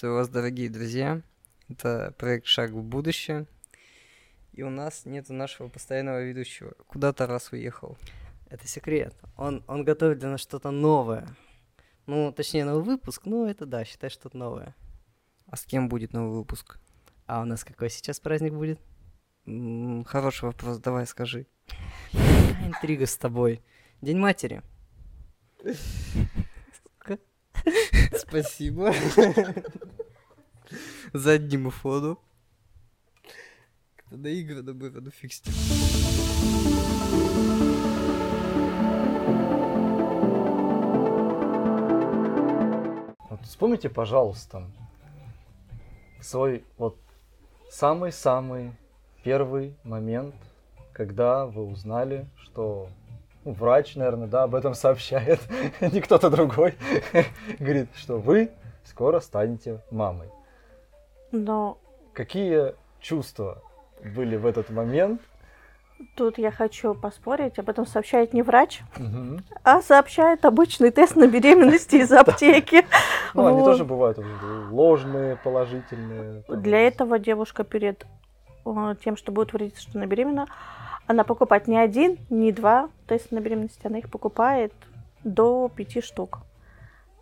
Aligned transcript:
Приветствую 0.00 0.18
вас, 0.18 0.28
дорогие 0.30 0.70
друзья. 0.70 1.20
Это 1.68 2.14
проект 2.16 2.46
«Шаг 2.46 2.70
в 2.70 2.82
будущее». 2.82 3.46
И 4.54 4.62
у 4.62 4.70
нас 4.70 5.04
нет 5.04 5.28
нашего 5.28 5.68
постоянного 5.68 6.22
ведущего. 6.22 6.72
Куда 6.86 7.12
Тарас 7.12 7.52
уехал? 7.52 7.98
Это 8.48 8.66
секрет. 8.66 9.14
Он, 9.36 9.62
он 9.68 9.84
готовит 9.84 10.18
для 10.20 10.30
нас 10.30 10.40
что-то 10.40 10.70
новое. 10.70 11.28
Ну, 12.06 12.32
точнее, 12.32 12.64
новый 12.64 12.82
выпуск, 12.82 13.26
ну, 13.26 13.44
это 13.44 13.66
да, 13.66 13.84
считай, 13.84 14.08
что-то 14.08 14.38
новое. 14.38 14.74
А 15.44 15.56
с 15.56 15.66
кем 15.66 15.90
будет 15.90 16.14
новый 16.14 16.34
выпуск? 16.34 16.78
А 17.26 17.42
у 17.42 17.44
нас 17.44 17.62
какой 17.62 17.90
сейчас 17.90 18.20
праздник 18.20 18.54
будет? 18.54 18.80
М, 19.44 20.04
Хороший 20.04 20.46
вопрос, 20.46 20.78
давай 20.78 21.06
скажи. 21.06 21.46
Интрига 22.64 23.04
с 23.04 23.18
тобой. 23.18 23.62
День 24.00 24.16
матери. 24.16 24.62
Спасибо. 28.30 28.94
Заднему 31.12 31.70
фону. 31.70 32.20
Как-то 33.96 34.16
наигранно 34.16 34.72
было, 34.72 35.00
ну 35.00 35.10
фиг 35.10 35.32
с 35.32 35.44
ним. 35.44 35.54
Вот 43.30 43.40
вспомните, 43.42 43.88
пожалуйста, 43.88 44.70
свой 46.20 46.64
вот 46.78 46.96
самый-самый 47.68 48.70
первый 49.24 49.74
момент, 49.82 50.36
когда 50.92 51.46
вы 51.46 51.66
узнали, 51.66 52.28
что 52.36 52.90
врач, 53.44 53.96
наверное, 53.96 54.26
да, 54.28 54.44
об 54.44 54.54
этом 54.54 54.74
сообщает, 54.74 55.40
не 55.80 56.00
кто-то 56.00 56.30
другой, 56.30 56.74
говорит, 57.58 57.88
что 57.96 58.18
вы 58.18 58.50
скоро 58.84 59.20
станете 59.20 59.80
мамой. 59.90 60.28
Но 61.32 61.78
Какие 62.12 62.74
чувства 63.00 63.62
были 64.04 64.36
в 64.36 64.46
этот 64.46 64.70
момент? 64.70 65.20
тут 66.16 66.38
я 66.38 66.50
хочу 66.50 66.94
поспорить, 66.94 67.58
об 67.58 67.68
этом 67.68 67.86
сообщает 67.86 68.32
не 68.32 68.40
врач, 68.42 68.80
Мгм. 68.96 69.44
а 69.62 69.82
сообщает 69.82 70.46
обычный 70.46 70.90
тест 70.90 71.14
на 71.14 71.26
беременность 71.26 71.92
из 71.92 72.10
аптеки. 72.12 72.86
Ну, 73.34 73.46
они 73.46 73.62
тоже 73.62 73.84
бывают 73.84 74.18
ложные, 74.70 75.36
положительные. 75.36 76.42
Для 76.48 76.78
этого 76.86 77.18
девушка 77.18 77.64
перед 77.64 78.06
э, 78.64 78.94
тем, 79.04 79.16
чтобы 79.18 79.42
утвердиться, 79.42 79.82
что 79.82 79.98
она 79.98 80.06
беременна, 80.06 80.46
она 81.10 81.24
покупает 81.24 81.66
не 81.66 81.76
один, 81.76 82.18
не 82.30 82.52
два 82.52 82.88
теста 83.08 83.34
на 83.34 83.40
беременность, 83.40 83.84
она 83.84 83.98
их 83.98 84.08
покупает 84.08 84.72
до 85.24 85.68
пяти 85.68 86.00
штук. 86.00 86.38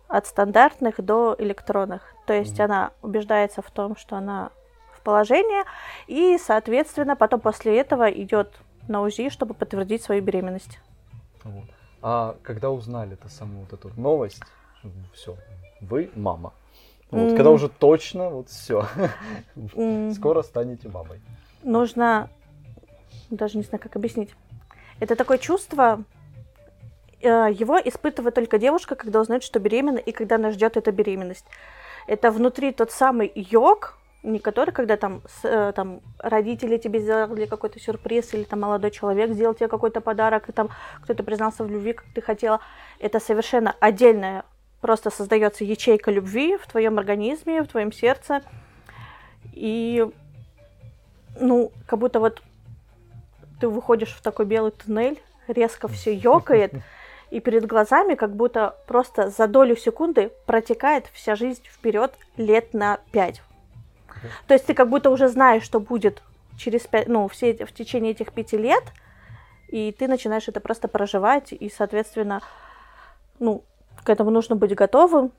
От 0.07 0.27
стандартных 0.27 1.01
до 1.03 1.35
электронных. 1.39 2.13
То 2.27 2.33
есть 2.33 2.59
Мгм. 2.59 2.65
она 2.65 2.91
убеждается 3.01 3.63
в 3.63 3.71
том, 3.71 3.95
что 3.97 4.15
она 4.15 4.51
в 4.93 5.01
положении, 5.01 5.63
и, 6.05 6.37
соответственно, 6.37 7.15
потом 7.15 7.39
после 7.39 7.79
этого 7.79 8.11
идет 8.11 8.59
на 8.87 9.01
УЗИ, 9.01 9.29
чтобы 9.29 9.55
подтвердить 9.55 10.03
свою 10.03 10.21
беременность. 10.21 10.79
Вот. 11.43 11.65
А 12.03 12.35
когда 12.43 12.69
узнали 12.69 13.13
это 13.13 13.27
саму 13.27 13.61
вот 13.61 13.73
эту 13.73 13.89
новость, 13.99 14.43
все, 15.13 15.35
вы 15.81 16.11
мама. 16.15 16.53
Вот, 17.09 17.31
М. 17.31 17.35
когда 17.35 17.49
уже 17.49 17.69
точно, 17.69 18.29
вот 18.29 18.49
все, 18.49 18.85
М. 19.73 20.11
скоро 20.11 20.43
станете 20.43 20.89
мамой. 20.89 21.21
нужно, 21.63 22.29
даже 23.29 23.57
не 23.57 23.63
знаю, 23.63 23.81
как 23.81 23.95
объяснить. 23.95 24.29
Это 24.99 25.15
такое 25.15 25.37
чувство, 25.37 26.03
э, 27.21 27.47
его 27.51 27.77
испытывает 27.77 28.35
только 28.35 28.57
девушка, 28.57 28.95
когда 28.95 29.21
узнает, 29.21 29.43
что 29.43 29.59
беременна, 29.59 29.97
и 29.97 30.11
когда 30.11 30.35
она 30.35 30.51
ждет 30.51 30.77
эту 30.77 30.91
беременность. 30.91 31.45
Это 32.07 32.31
внутри 32.31 32.71
тот 32.71 32.91
самый 32.91 33.31
йог, 33.35 33.97
не 34.23 34.39
который, 34.39 34.71
когда 34.71 34.97
там, 34.97 35.21
с- 35.27 35.47
э, 35.47 35.71
там 35.73 36.01
родители 36.17 36.77
тебе 36.77 36.99
сделали 36.99 37.45
какой-то 37.45 37.79
сюрприз, 37.79 38.33
или 38.33 38.43
там 38.43 38.61
молодой 38.61 38.91
человек 38.91 39.31
сделал 39.31 39.53
тебе 39.53 39.69
какой-то 39.69 40.01
подарок, 40.01 40.49
и 40.49 40.51
там 40.51 40.69
кто-то 41.03 41.23
признался 41.23 41.63
в 41.63 41.69
любви, 41.71 41.93
как 41.93 42.05
ты 42.13 42.21
хотела. 42.21 42.59
Это 42.99 43.19
совершенно 43.19 43.75
отдельная, 43.79 44.43
просто 44.81 45.09
создается 45.09 45.63
ячейка 45.63 46.11
любви 46.11 46.57
в 46.57 46.67
твоем 46.67 46.99
организме, 46.99 47.63
в 47.63 47.67
твоем 47.67 47.93
сердце. 47.93 48.41
И 49.53 50.05
ну, 51.39 51.71
как 51.85 51.99
будто 51.99 52.19
вот 52.19 52.41
ты 53.59 53.67
выходишь 53.67 54.13
в 54.13 54.21
такой 54.21 54.45
белый 54.45 54.71
туннель, 54.71 55.21
резко 55.47 55.87
все 55.87 56.13
ёкает, 56.13 56.73
и 57.29 57.39
перед 57.39 57.65
глазами 57.65 58.15
как 58.15 58.35
будто 58.35 58.75
просто 58.87 59.29
за 59.29 59.47
долю 59.47 59.75
секунды 59.75 60.31
протекает 60.45 61.07
вся 61.13 61.35
жизнь 61.35 61.63
вперед 61.65 62.13
лет 62.37 62.73
на 62.73 62.99
пять. 63.11 63.41
То 64.47 64.53
есть 64.53 64.65
ты 64.65 64.73
как 64.73 64.89
будто 64.89 65.09
уже 65.09 65.27
знаешь, 65.27 65.63
что 65.63 65.79
будет 65.79 66.23
через 66.57 66.81
пять, 66.87 67.07
ну, 67.07 67.27
все 67.27 67.53
в 67.65 67.71
течение 67.71 68.11
этих 68.11 68.33
пяти 68.33 68.57
лет, 68.57 68.83
и 69.67 69.95
ты 69.97 70.07
начинаешь 70.07 70.47
это 70.47 70.59
просто 70.59 70.87
проживать, 70.87 71.53
и, 71.53 71.69
соответственно, 71.69 72.41
ну, 73.39 73.63
к 74.03 74.09
этому 74.09 74.31
нужно 74.31 74.55
быть 74.55 74.75
готовым, 74.75 75.31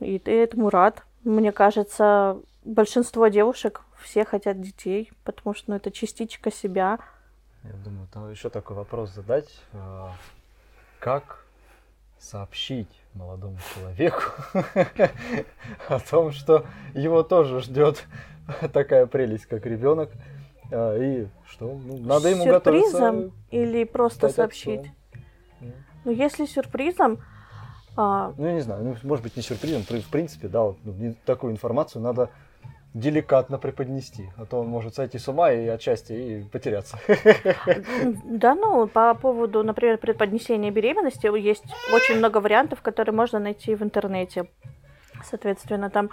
и 0.00 0.18
ты 0.18 0.42
этому 0.42 0.70
рад. 0.70 1.02
Мне 1.24 1.52
кажется, 1.52 2.40
большинство 2.64 3.28
девушек 3.28 3.82
все 4.02 4.24
хотят 4.24 4.60
детей, 4.60 5.10
потому 5.24 5.54
что 5.54 5.70
ну, 5.70 5.76
это 5.76 5.90
частичка 5.90 6.52
себя. 6.52 6.98
Я 7.64 7.72
думаю, 7.84 8.06
там 8.12 8.30
еще 8.30 8.50
такой 8.50 8.76
вопрос 8.76 9.10
задать. 9.14 9.48
а, 9.72 10.12
Как 11.00 11.44
сообщить 12.18 12.88
молодому 13.14 13.58
человеку 13.74 14.22
о 15.88 16.00
том, 16.00 16.32
что 16.32 16.64
его 16.94 17.22
тоже 17.22 17.60
ждет 17.60 18.04
такая 18.72 19.06
прелесть, 19.06 19.46
как 19.46 19.64
ребенок, 19.66 20.10
а, 20.72 20.96
и 20.96 21.28
что 21.48 21.66
ну, 21.74 21.98
надо 21.98 22.28
ему 22.28 22.44
сюрпризом 22.44 23.16
готовиться. 23.16 23.36
или 23.50 23.84
просто 23.84 24.28
сообщить. 24.30 24.90
Ну, 26.04 26.10
если 26.12 26.46
сюрпризом, 26.46 27.18
а, 27.96 28.32
Ну, 28.36 28.46
я 28.46 28.54
не 28.54 28.60
знаю, 28.60 28.82
ну, 28.84 28.96
может 29.02 29.22
быть, 29.22 29.36
не 29.36 29.42
сюрпризом, 29.42 29.82
при- 29.84 30.00
в 30.00 30.08
принципе, 30.08 30.48
да, 30.48 30.62
вот, 30.62 30.78
ну, 30.84 31.14
такую 31.24 31.52
информацию 31.52 32.00
надо 32.02 32.30
деликатно 32.94 33.58
преподнести, 33.58 34.30
а 34.36 34.46
то 34.46 34.60
он 34.60 34.68
может 34.68 34.94
сойти 34.94 35.18
с 35.18 35.28
ума 35.28 35.52
и 35.52 35.66
отчасти 35.66 36.12
и 36.12 36.42
потеряться. 36.42 36.98
да, 38.24 38.54
ну, 38.54 38.86
по 38.86 39.14
поводу, 39.14 39.62
например, 39.62 39.98
преподнесения 39.98 40.70
беременности, 40.70 41.26
есть 41.38 41.64
очень 41.92 42.16
много 42.16 42.38
вариантов, 42.38 42.80
которые 42.80 43.14
можно 43.14 43.38
найти 43.38 43.74
в 43.74 43.82
интернете. 43.82 44.48
Соответственно, 45.24 45.90
там 45.90 46.10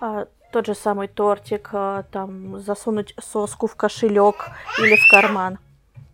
а, 0.00 0.26
тот 0.52 0.66
же 0.66 0.74
самый 0.74 1.08
тортик, 1.08 1.70
а, 1.72 2.04
там 2.10 2.58
засунуть 2.58 3.14
соску 3.20 3.66
в 3.66 3.76
кошелек 3.76 4.50
или 4.78 4.96
в 4.96 5.10
карман. 5.10 5.58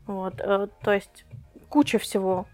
Вот, 0.07 0.35
э, 0.39 0.69
то 0.83 0.93
есть 0.93 1.25
куча 1.69 1.99
всего. 1.99 2.47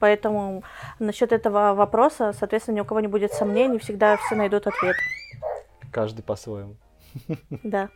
Поэтому 0.00 0.64
насчет 0.98 1.32
этого 1.32 1.74
вопроса, 1.74 2.34
соответственно, 2.38 2.76
ни 2.76 2.80
у 2.80 2.84
кого 2.84 3.00
не 3.00 3.06
будет 3.06 3.32
сомнений, 3.32 3.78
всегда 3.78 4.16
все 4.16 4.34
найдут 4.34 4.66
ответ. 4.66 4.96
Каждый 5.92 6.22
по-своему. 6.22 6.76
Да. 7.62 7.88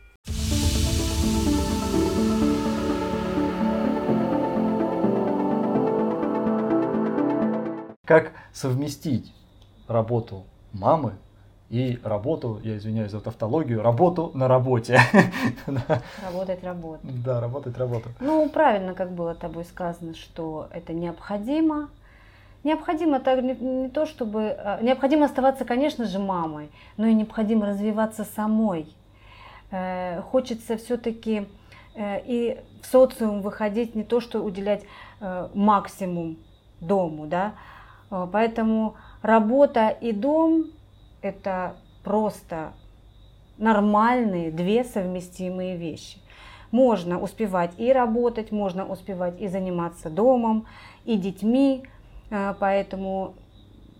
Как 8.05 8.33
совместить 8.51 9.33
работу 9.87 10.43
мамы 10.73 11.13
и 11.69 11.97
работу, 12.03 12.59
я 12.63 12.75
извиняюсь 12.77 13.11
за 13.11 13.21
тавтологию, 13.21 13.81
работу 13.81 14.31
на 14.33 14.47
работе. 14.49 14.99
Работать, 16.21 16.63
работать. 16.63 17.23
Да, 17.23 17.39
работать, 17.39 17.77
работу. 17.77 18.09
Ну, 18.19 18.49
правильно, 18.49 18.93
как 18.93 19.11
было 19.11 19.33
тобой 19.33 19.63
сказано, 19.63 20.13
что 20.15 20.67
это 20.71 20.91
необходимо. 20.93 21.89
Необходимо 22.63 23.19
так 23.19 23.41
не, 23.41 23.55
не 23.55 23.89
то, 23.89 24.05
чтобы... 24.05 24.41
э, 24.57 24.79
Необходимо 24.83 25.25
оставаться, 25.25 25.63
конечно 25.65 26.05
же, 26.05 26.19
мамой, 26.19 26.69
но 26.97 27.05
и 27.07 27.13
необходимо 27.13 27.65
развиваться 27.65 28.25
самой. 28.25 28.93
Э, 29.71 30.21
Хочется 30.21 30.77
все-таки 30.77 31.47
и 31.97 32.57
в 32.81 32.85
социум 32.85 33.41
выходить, 33.41 33.95
не 33.95 34.03
то, 34.03 34.19
что 34.19 34.41
уделять 34.41 34.83
э, 35.19 35.49
максимум 35.53 36.37
дому, 36.79 37.27
да. 37.27 37.53
Э, 38.09 38.27
Поэтому 38.31 38.95
работа 39.21 39.89
и 39.89 40.11
дом– 40.11 40.65
это 41.21 41.75
просто 42.03 42.73
нормальные 43.57 44.51
две 44.51 44.83
совместимые 44.83 45.77
вещи. 45.77 46.17
Можно 46.71 47.21
успевать 47.21 47.73
и 47.77 47.91
работать, 47.91 48.51
можно 48.51 48.85
успевать 48.85 49.39
и 49.39 49.47
заниматься 49.47 50.09
домом, 50.09 50.65
и 51.05 51.17
детьми. 51.17 51.83
Э, 52.29 52.55
Поэтому 52.59 53.35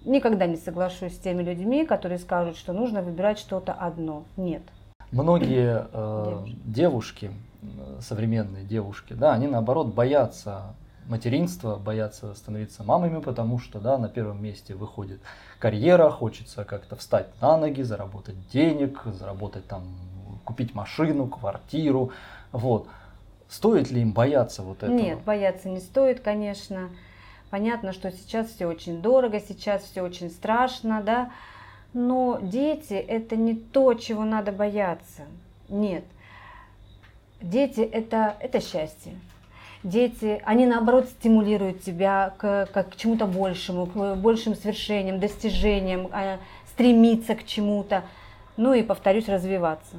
никогда 0.04 0.48
не 0.48 0.56
соглашусь 0.56 1.14
с 1.14 1.20
теми 1.20 1.44
людьми, 1.44 1.86
которые 1.86 2.18
скажут, 2.18 2.58
что 2.58 2.74
нужно 2.74 3.02
выбирать 3.02 3.38
что-то 3.38 3.74
одно. 3.74 4.24
Нет. 4.38 4.64
Многие 5.12 5.88
э, 5.92 6.46
Девушки. 6.66 7.32
э, 7.62 8.00
современные 8.02 8.64
девушки, 8.64 9.14
да, 9.14 9.34
они 9.34 9.48
наоборот 9.48 9.88
боятся 9.88 10.74
материнства, 11.08 11.76
боятся 11.76 12.34
становиться 12.34 12.84
мамами, 12.84 13.20
потому 13.20 13.60
что, 13.60 13.80
да, 13.80 13.98
на 13.98 14.08
первом 14.08 14.42
месте 14.42 14.74
выходит 14.76 15.20
карьера, 15.60 16.10
хочется 16.10 16.64
как-то 16.64 16.96
встать 16.96 17.28
на 17.42 17.58
ноги, 17.58 17.82
заработать 17.82 18.36
денег, 18.50 19.02
заработать 19.06 19.68
там, 19.68 19.84
купить 20.46 20.74
машину, 20.74 21.28
квартиру, 21.28 22.12
вот. 22.52 22.88
Стоит 23.50 23.92
ли 23.92 24.02
им 24.02 24.14
бояться 24.14 24.62
вот 24.62 24.78
этого? 24.82 24.96
Нет, 24.96 25.20
бояться 25.26 25.68
не 25.68 25.82
стоит, 25.82 26.22
конечно. 26.22 26.90
Понятно, 27.50 27.92
что 27.92 28.10
сейчас 28.12 28.48
все 28.48 28.66
очень 28.66 29.02
дорого, 29.02 29.42
сейчас 29.42 29.84
все 29.84 30.04
очень 30.04 30.30
страшно, 30.30 31.04
да, 31.04 31.32
но 31.94 32.40
дети 32.42 32.94
это 32.94 33.36
не 33.36 33.56
то, 33.56 33.94
чего 33.94 34.24
надо 34.24 34.52
бояться. 34.52 35.24
Нет. 35.70 36.04
Дети 37.42 37.82
это, 37.82 38.36
это 38.40 38.62
счастье. 38.62 39.14
Дети, 39.84 40.42
они 40.46 40.68
наоборот 40.68 41.08
стимулируют 41.08 41.82
тебя 41.82 42.36
к, 42.38 42.68
к, 42.68 42.84
к 42.84 42.96
чему-то 42.96 43.26
большему, 43.26 43.88
к 43.88 44.16
большим 44.16 44.56
свершениям, 44.56 45.20
достижениям, 45.20 46.08
э, 46.14 46.38
стремиться 46.72 47.36
к 47.36 47.46
чему-то. 47.46 48.04
Ну 48.58 48.74
и, 48.74 48.84
повторюсь, 48.84 49.28
развиваться. 49.28 49.96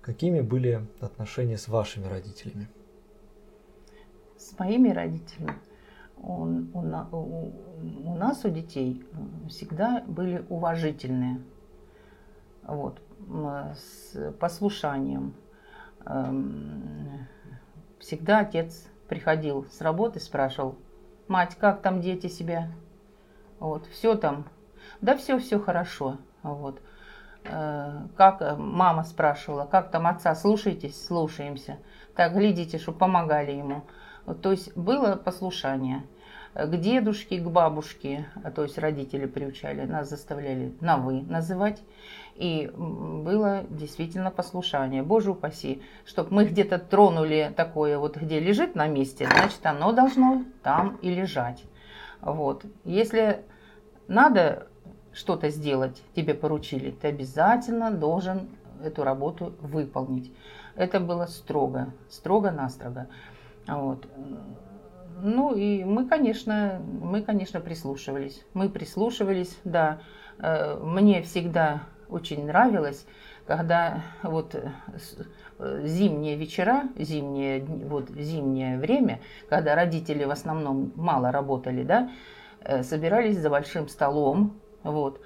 Какими 0.00 0.40
были 0.42 0.86
отношения 1.00 1.58
с 1.58 1.66
вашими 1.66 2.06
родителями? 2.06 2.68
С 4.44 4.58
моими 4.58 4.90
родителями 4.90 5.58
он, 6.22 6.70
у, 6.74 6.80
у, 7.16 7.52
у 8.04 8.14
нас, 8.14 8.44
у 8.44 8.50
детей, 8.50 9.02
всегда 9.48 10.04
были 10.06 10.44
уважительные. 10.50 11.40
Вот, 12.62 13.00
с 13.74 14.32
послушанием. 14.38 15.34
Эм, 16.04 17.26
всегда 17.98 18.40
отец 18.40 18.86
приходил 19.08 19.64
с 19.70 19.80
работы, 19.80 20.20
спрашивал, 20.20 20.76
мать, 21.26 21.56
как 21.58 21.80
там 21.80 22.02
дети 22.02 22.26
себя? 22.26 22.68
Вот, 23.60 23.86
все 23.86 24.14
там. 24.14 24.44
Да 25.00 25.16
все, 25.16 25.38
все 25.38 25.58
хорошо. 25.58 26.18
Вот. 26.42 26.82
Э, 27.44 28.06
как 28.14 28.42
э, 28.42 28.56
мама 28.56 29.04
спрашивала, 29.04 29.64
как 29.64 29.90
там 29.90 30.06
отца, 30.06 30.34
слушаетесь, 30.34 31.06
слушаемся. 31.06 31.78
Так, 32.14 32.34
глядите, 32.34 32.76
чтобы 32.78 32.98
помогали 32.98 33.52
ему. 33.52 33.84
То 34.42 34.50
есть 34.50 34.76
было 34.76 35.16
послушание. 35.16 36.02
К 36.54 36.76
дедушке, 36.76 37.40
к 37.40 37.48
бабушке, 37.48 38.26
то 38.54 38.62
есть 38.62 38.78
родители 38.78 39.26
приучали, 39.26 39.84
нас 39.86 40.08
заставляли 40.08 40.72
на 40.80 40.98
«вы» 40.98 41.22
называть. 41.22 41.82
И 42.36 42.70
было 42.76 43.64
действительно 43.68 44.30
послушание. 44.30 45.02
Боже 45.02 45.32
упаси, 45.32 45.82
чтобы 46.04 46.32
мы 46.32 46.44
где-то 46.44 46.78
тронули 46.78 47.52
такое, 47.56 47.98
вот 47.98 48.16
где 48.16 48.38
лежит 48.38 48.76
на 48.76 48.86
месте, 48.86 49.26
значит 49.26 49.66
оно 49.66 49.92
должно 49.92 50.44
там 50.62 50.96
и 51.02 51.10
лежать. 51.10 51.64
Вот. 52.20 52.64
Если 52.84 53.44
надо 54.06 54.68
что-то 55.12 55.50
сделать, 55.50 56.02
тебе 56.14 56.34
поручили, 56.34 56.92
ты 56.92 57.08
обязательно 57.08 57.90
должен 57.90 58.48
эту 58.82 59.02
работу 59.02 59.54
выполнить. 59.60 60.32
Это 60.76 61.00
было 61.00 61.26
строго, 61.26 61.92
строго-настрого. 62.08 63.08
Вот. 63.66 64.06
Ну 65.22 65.54
и 65.54 65.84
мы, 65.84 66.06
конечно, 66.06 66.82
мы, 66.84 67.22
конечно, 67.22 67.60
прислушивались. 67.60 68.44
Мы 68.52 68.68
прислушивались, 68.68 69.58
да. 69.64 70.00
Э, 70.38 70.76
мне 70.82 71.22
всегда 71.22 71.84
очень 72.08 72.46
нравилось, 72.46 73.06
когда 73.46 74.02
вот 74.22 74.54
э, 74.54 75.82
зимние 75.84 76.36
вечера, 76.36 76.84
зимнее, 76.96 77.64
вот 77.64 78.10
зимнее 78.10 78.78
время, 78.78 79.20
когда 79.48 79.74
родители 79.74 80.24
в 80.24 80.30
основном 80.30 80.92
мало 80.96 81.32
работали, 81.32 81.84
да, 81.84 82.10
э, 82.60 82.82
собирались 82.82 83.38
за 83.38 83.50
большим 83.50 83.88
столом, 83.88 84.60
вот. 84.82 85.20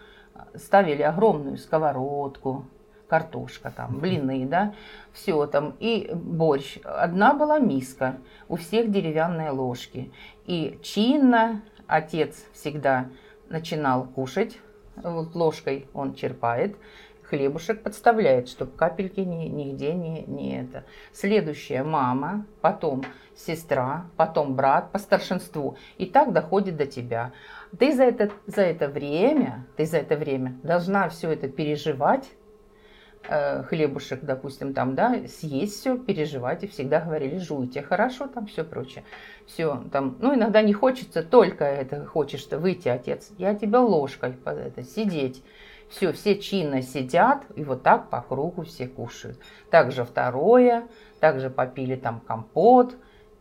Ставили 0.55 1.03
огромную 1.03 1.57
сковородку, 1.59 2.65
картошка 3.09 3.73
там, 3.75 3.99
блины, 3.99 4.47
да, 4.47 4.75
все 5.13 5.47
там, 5.47 5.75
и 5.81 6.11
борщ. 6.13 6.79
Одна 6.85 7.35
была 7.35 7.59
миска, 7.59 8.19
у 8.49 8.57
всех 8.57 8.91
деревянные 8.91 9.51
ложки. 9.51 10.13
И 10.47 10.79
чинно 10.83 11.63
отец 11.87 12.47
всегда 12.53 13.07
начинал 13.49 14.05
кушать, 14.05 14.59
вот 14.97 15.35
ложкой 15.35 15.89
он 15.95 16.15
черпает, 16.15 16.77
хлебушек 17.23 17.83
подставляет, 17.83 18.49
чтобы 18.49 18.73
капельки 18.73 19.21
ни, 19.21 19.47
нигде 19.47 19.93
не, 19.95 20.23
не 20.23 20.61
это. 20.61 20.85
Следующая 21.13 21.83
мама, 21.83 22.47
потом 22.61 23.05
сестра, 23.37 24.07
потом 24.17 24.55
брат 24.55 24.91
по 24.93 24.99
старшинству. 24.99 25.77
И 25.99 26.07
так 26.07 26.33
доходит 26.33 26.77
до 26.77 26.87
тебя. 26.87 27.33
Ты 27.79 27.95
за 27.95 28.05
это, 28.05 28.31
за 28.47 28.63
это 28.63 28.89
время, 28.89 29.67
ты 29.77 29.85
за 29.85 29.99
это 29.99 30.17
время 30.17 30.57
должна 30.63 31.09
все 31.09 31.31
это 31.31 31.49
переживать, 31.49 32.31
хлебушек, 33.29 34.23
допустим, 34.23 34.73
там, 34.75 34.95
да, 34.95 35.17
съесть 35.29 35.81
все, 35.81 35.99
переживать, 35.99 36.65
и 36.65 36.67
всегда 36.67 37.01
говорили, 37.01 37.39
жуйте, 37.39 37.83
хорошо, 37.83 38.27
там 38.27 38.47
все 38.47 38.65
прочее. 38.65 39.05
Все, 39.47 39.85
там, 39.93 40.17
ну, 40.21 40.35
иногда 40.35 40.63
не 40.63 40.73
хочется, 40.73 41.23
только 41.23 41.65
это 41.65 42.07
хочешь-то 42.07 42.59
выйти, 42.59 42.89
отец, 42.89 43.31
я 43.39 43.55
тебя 43.55 43.81
ложкой 43.81 44.33
под 44.33 44.59
это, 44.59 44.83
сидеть. 44.83 45.43
Все, 45.91 46.13
все 46.13 46.39
чинно 46.39 46.83
сидят, 46.83 47.45
и 47.55 47.65
вот 47.65 47.83
так 47.83 48.11
по 48.11 48.21
кругу 48.21 48.63
все 48.65 48.87
кушают. 48.87 49.39
Также 49.71 50.05
второе, 50.05 50.87
также 51.19 51.49
попили 51.49 51.97
там 51.97 52.21
компот, 52.21 52.95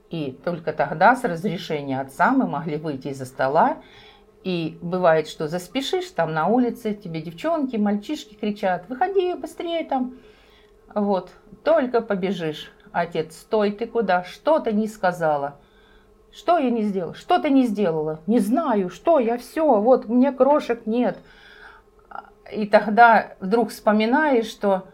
и 0.10 0.31
только 0.45 0.72
тогда 0.72 1.16
с 1.16 1.25
разрешения 1.25 2.00
отца 2.00 2.31
мы 2.31 2.48
могли 2.48 2.78
выйти 2.78 3.10
из-за 3.10 3.25
стола 3.25 3.78
и 4.47 4.77
бывает, 4.81 5.27
что 5.27 5.49
заспешишь, 5.49 6.09
там 6.11 6.33
на 6.33 6.47
улице 6.47 6.94
тебе 6.94 7.21
девчонки, 7.21 7.75
мальчишки 7.75 8.33
кричат, 8.33 8.88
выходи 8.88 9.33
быстрее 9.33 9.83
там. 9.83 10.19
Вот, 10.95 11.31
только 11.65 11.99
побежишь. 11.99 12.71
Отец, 12.94 13.35
стой, 13.35 13.73
ты 13.73 13.88
куда? 13.88 14.23
Что 14.23 14.59
ты 14.59 14.71
не 14.71 14.88
сказала? 14.88 15.59
Что 16.31 16.57
я 16.59 16.69
не 16.69 16.83
сделала? 16.83 17.13
Что 17.13 17.39
ты 17.39 17.49
не 17.49 17.66
сделала? 17.66 18.21
Не 18.25 18.39
знаю, 18.39 18.87
что 18.89 19.19
я 19.19 19.37
все, 19.37 19.81
вот 19.81 20.07
меня 20.07 20.31
крошек 20.31 20.85
нет. 20.85 21.18
И 22.49 22.68
тогда 22.68 23.33
вдруг 23.42 23.71
вспоминаешь, 23.71 24.45
что 24.45 24.87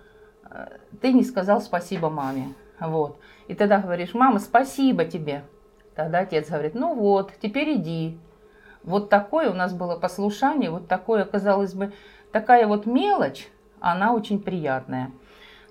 э, 0.49 0.79
ты 0.99 1.13
не 1.13 1.23
сказал 1.23 1.61
спасибо 1.61 2.09
маме. 2.09 2.55
Вот. 2.79 3.19
И 3.47 3.53
тогда 3.53 3.77
говоришь, 3.77 4.15
мама, 4.15 4.39
спасибо 4.39 5.05
тебе. 5.05 5.43
Тогда 5.93 6.21
отец 6.21 6.49
говорит, 6.49 6.73
ну 6.73 6.95
вот, 6.95 7.33
теперь 7.39 7.75
иди. 7.75 8.17
Вот 8.83 9.09
такое 9.09 9.49
у 9.49 9.53
нас 9.53 9.73
было 9.73 9.97
послушание, 9.97 10.69
вот 10.69 10.87
такое, 10.87 11.25
казалось 11.25 11.73
бы, 11.73 11.93
такая 12.31 12.67
вот 12.67 12.85
мелочь, 12.85 13.47
она 13.79 14.13
очень 14.13 14.41
приятная. 14.41 15.11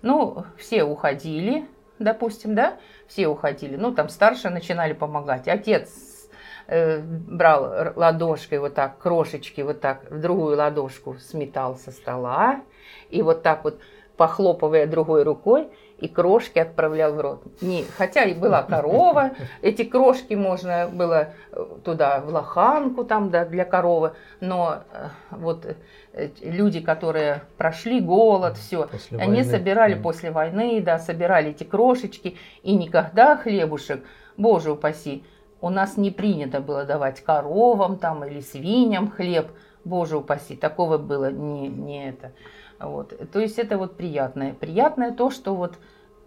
Ну, 0.01 0.45
все 0.59 0.85
уходили, 0.85 1.69
допустим, 1.99 2.55
да, 2.55 2.79
все 3.07 3.29
уходили. 3.29 3.77
Ну, 3.77 3.95
там 3.95 4.09
старшие 4.09 4.51
начинали 4.51 4.95
помогать. 4.95 5.47
Отец 5.47 6.29
э, 6.67 7.01
брал 7.01 7.93
ладошкой 7.97 8.59
вот 8.59 8.75
так, 8.75 8.99
крошечки 8.99 9.61
вот 9.61 9.81
так, 9.81 10.11
в 10.11 10.21
другую 10.21 10.57
ладошку 10.57 11.17
сметал 11.19 11.77
со 11.77 11.91
стола. 11.91 12.63
И 13.11 13.23
вот 13.23 13.43
так 13.43 13.65
вот, 13.65 13.79
похлопывая 14.17 14.87
другой 14.87 15.23
рукой, 15.23 15.69
и 16.03 16.09
крошки 16.09 16.59
отправлял 16.59 17.15
в 17.15 17.21
рот. 17.21 17.43
Не, 17.63 17.85
хотя 17.97 18.25
и 18.25 18.35
была 18.35 18.65
корова, 18.65 19.31
эти 19.63 19.85
крошки 19.85 20.35
можно 20.35 20.89
было 20.93 21.29
э, 21.53 21.65
туда 21.85 22.21
в 22.21 22.29
лоханку 22.29 23.05
там 23.05 23.31
да, 23.31 23.45
для 23.45 23.65
коровы, 23.65 24.13
но 24.41 24.83
э, 24.93 25.07
вот 25.31 25.65
э, 26.13 26.29
люди, 26.43 26.81
которые 26.81 27.43
прошли 27.57 28.01
голод, 28.01 28.57
все, 28.57 28.89
они 29.13 29.43
войны. 29.43 29.45
собирали 29.45 29.97
mm. 29.97 30.03
после 30.03 30.33
войны, 30.33 30.83
да, 30.85 30.99
собирали 30.99 31.51
эти 31.51 31.63
крошечки, 31.63 32.37
и 32.65 32.75
никогда 32.75 33.37
хлебушек, 33.37 34.03
боже 34.37 34.73
упаси, 34.73 35.23
у 35.61 35.71
нас 35.71 35.97
не 35.97 36.11
принято 36.11 36.61
было 36.61 36.85
давать 36.85 37.23
коровам 37.23 37.97
там 37.97 38.25
или 38.25 38.41
свиньям 38.41 39.09
хлеб, 39.09 39.53
боже 39.85 40.17
упаси, 40.17 40.57
такого 40.57 40.99
было 40.99 41.31
не, 41.31 41.69
не 41.69 42.09
это. 42.09 42.33
Вот. 42.79 43.13
То 43.31 43.41
есть 43.41 43.59
это 43.59 43.79
вот 43.79 43.97
приятное. 43.97 44.55
Приятное 44.55 45.13
то, 45.13 45.31
что 45.31 45.55
вот 45.55 45.79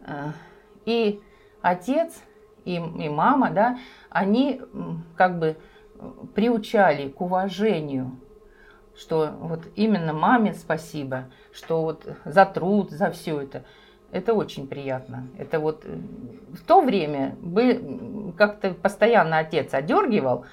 э, 0.05 0.31
и 0.85 1.21
отец, 1.62 2.21
и, 2.63 2.75
и 2.75 3.09
мама, 3.09 3.51
да, 3.51 3.77
они 4.09 4.62
как 5.15 5.38
бы 5.38 5.57
приучали 6.33 7.09
к 7.09 7.21
уважению, 7.21 8.19
что 8.95 9.31
вот 9.39 9.62
именно 9.75 10.13
маме 10.13 10.53
спасибо, 10.53 11.25
что 11.51 11.81
вот 11.81 12.07
за 12.24 12.45
труд, 12.45 12.91
за 12.91 13.12
все 13.12 13.41
это. 13.41 13.63
Это 14.12 14.33
очень 14.33 14.67
приятно. 14.67 15.27
Это 15.38 15.59
вот 15.59 15.83
э, 15.83 15.97
в 16.53 16.65
то 16.65 16.81
время 16.81 17.35
бы 17.41 18.33
как-то 18.38 18.71
постоянно 18.74 19.39
отец 19.39 19.74
одергивал, 19.74 20.45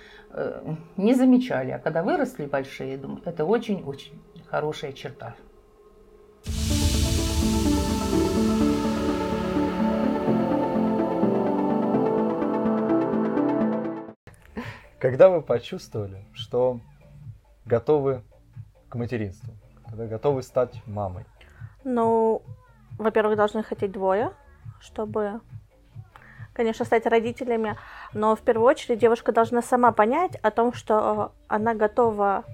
не 0.97 1.15
замечали. 1.15 1.71
А 1.71 1.79
когда 1.79 2.03
выросли 2.03 2.47
большие, 2.47 2.97
думаю, 2.97 3.23
это 3.25 3.45
очень-очень 3.45 4.21
хорошая 4.49 4.93
черта. 4.93 5.35
Когда 14.99 15.29
вы 15.29 15.43
почувствовали, 15.43 16.25
что 16.33 16.79
готовы 17.65 18.23
к 18.89 18.95
материнству, 18.95 19.53
когда 19.85 20.07
готовы 20.07 20.43
стать 20.43 20.81
мамой? 20.87 21.25
Ну, 21.83 22.43
во-первых, 22.99 23.37
должны 23.37 23.65
хотеть 23.65 23.91
двое, 23.91 24.33
чтобы, 24.79 25.41
конечно, 26.53 26.85
стать 26.85 27.07
родителями. 27.07 27.77
Но 28.13 28.37
в 28.37 28.41
первую 28.41 28.67
очередь 28.67 28.99
девушка 28.99 29.33
должна 29.33 29.63
сама 29.63 29.93
понять 29.93 30.37
о 30.43 30.51
том, 30.51 30.73
что 30.73 31.33
она 31.49 31.75
готова, 31.75 32.45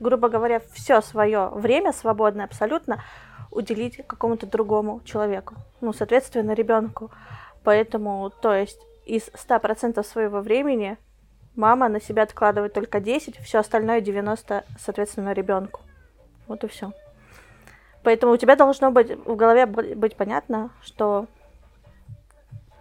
грубо 0.00 0.28
говоря, 0.28 0.60
все 0.72 1.00
свое 1.00 1.48
время 1.48 1.92
свободное 1.92 2.44
абсолютно 2.44 3.02
уделить 3.50 4.06
какому-то 4.06 4.46
другому 4.46 5.00
человеку. 5.04 5.54
Ну, 5.80 5.92
соответственно, 5.92 6.52
ребенку. 6.52 7.10
Поэтому, 7.64 8.30
то 8.30 8.54
есть, 8.54 8.80
из 9.06 9.28
100% 9.28 10.02
своего 10.04 10.40
времени 10.40 10.98
мама 11.56 11.88
на 11.88 12.00
себя 12.00 12.22
откладывает 12.22 12.72
только 12.72 13.00
10, 13.00 13.38
все 13.38 13.58
остальное 13.58 14.00
90, 14.00 14.64
соответственно, 14.78 15.32
ребенку. 15.32 15.80
Вот 16.46 16.62
и 16.64 16.68
все. 16.68 16.92
Поэтому 18.02 18.32
у 18.32 18.36
тебя 18.36 18.54
должно 18.54 18.90
быть 18.90 19.10
в 19.10 19.34
голове 19.34 19.66
быть 19.66 20.16
понятно, 20.16 20.70
что 20.82 21.26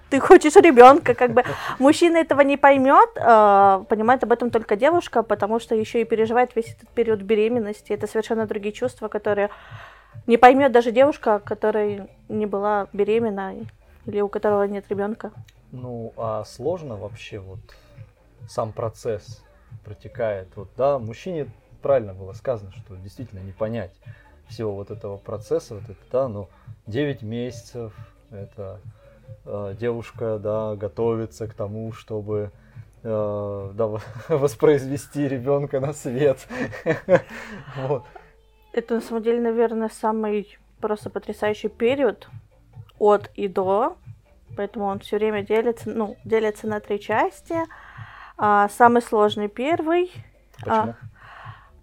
ты 0.10 0.20
хочешь 0.20 0.56
ребенка, 0.56 1.14
как 1.14 1.34
бы 1.34 1.44
мужчина 1.80 2.18
этого 2.18 2.42
не 2.42 2.58
поймет, 2.58 3.10
э, 3.16 3.84
понимает 3.90 4.24
об 4.24 4.32
этом 4.32 4.50
только 4.50 4.76
девушка, 4.76 5.24
потому 5.24 5.60
что 5.60 5.76
еще 5.76 6.02
и 6.02 6.06
переживает 6.06 6.56
весь 6.56 6.74
этот 6.74 6.90
период 6.90 7.22
беременности. 7.22 7.94
Это 7.94 8.08
совершенно 8.08 8.46
другие 8.46 8.74
чувства, 8.74 9.08
которые 9.08 9.50
не 10.26 10.38
поймет 10.38 10.72
даже 10.72 10.92
девушка, 10.92 11.40
которая 11.40 12.08
не 12.30 12.46
была 12.46 12.88
беременна 12.94 13.56
или 14.06 14.22
у 14.22 14.30
которого 14.30 14.64
нет 14.64 14.86
ребенка. 14.90 15.32
Ну, 15.72 16.14
а 16.18 16.44
сложно 16.46 16.96
вообще 16.96 17.40
вот 17.40 17.60
сам 18.48 18.72
процесс 18.72 19.44
протекает. 19.84 20.48
Вот, 20.56 20.70
да, 20.78 21.00
мужчине 21.00 21.48
правильно 21.82 22.14
было 22.14 22.34
сказано, 22.34 22.72
что 22.72 22.96
действительно 22.96 23.40
не 23.40 23.52
понять 23.52 23.92
всего 24.48 24.74
вот 24.74 24.92
этого 24.92 25.18
процесса, 25.18 25.76
вот 25.76 25.84
это, 25.84 26.00
да, 26.12 26.28
ну, 26.30 26.48
9 26.88 27.22
месяцев, 27.22 27.94
это 28.32 28.80
э, 29.46 29.76
девушка, 29.80 30.40
да, 30.40 30.76
готовится 30.76 31.48
к 31.48 31.54
тому, 31.54 31.92
чтобы 31.94 32.52
э, 33.04 33.72
да, 33.74 33.88
воспроизвести 34.30 35.28
ребенка 35.28 35.80
на 35.80 35.94
свет. 35.94 36.48
вот. 37.78 38.04
Это 38.74 38.96
на 38.96 39.02
самом 39.02 39.24
деле, 39.24 39.42
наверное, 39.42 39.90
самый 39.90 40.58
просто 40.80 41.10
потрясающий 41.10 41.70
период 41.70 42.28
от 43.00 43.30
и 43.36 43.48
до, 43.48 43.98
поэтому 44.56 44.86
он 44.86 45.00
все 45.00 45.18
время 45.18 45.44
делится, 45.44 45.90
ну, 45.90 46.18
делится 46.24 46.68
на 46.68 46.80
три 46.80 47.00
части. 47.00 47.56
А, 48.38 48.70
самый 48.70 49.02
сложный 49.02 49.48
первый. 49.48 50.12
А, 50.62 50.66
Почему? 50.66 50.94
А, 50.94 50.96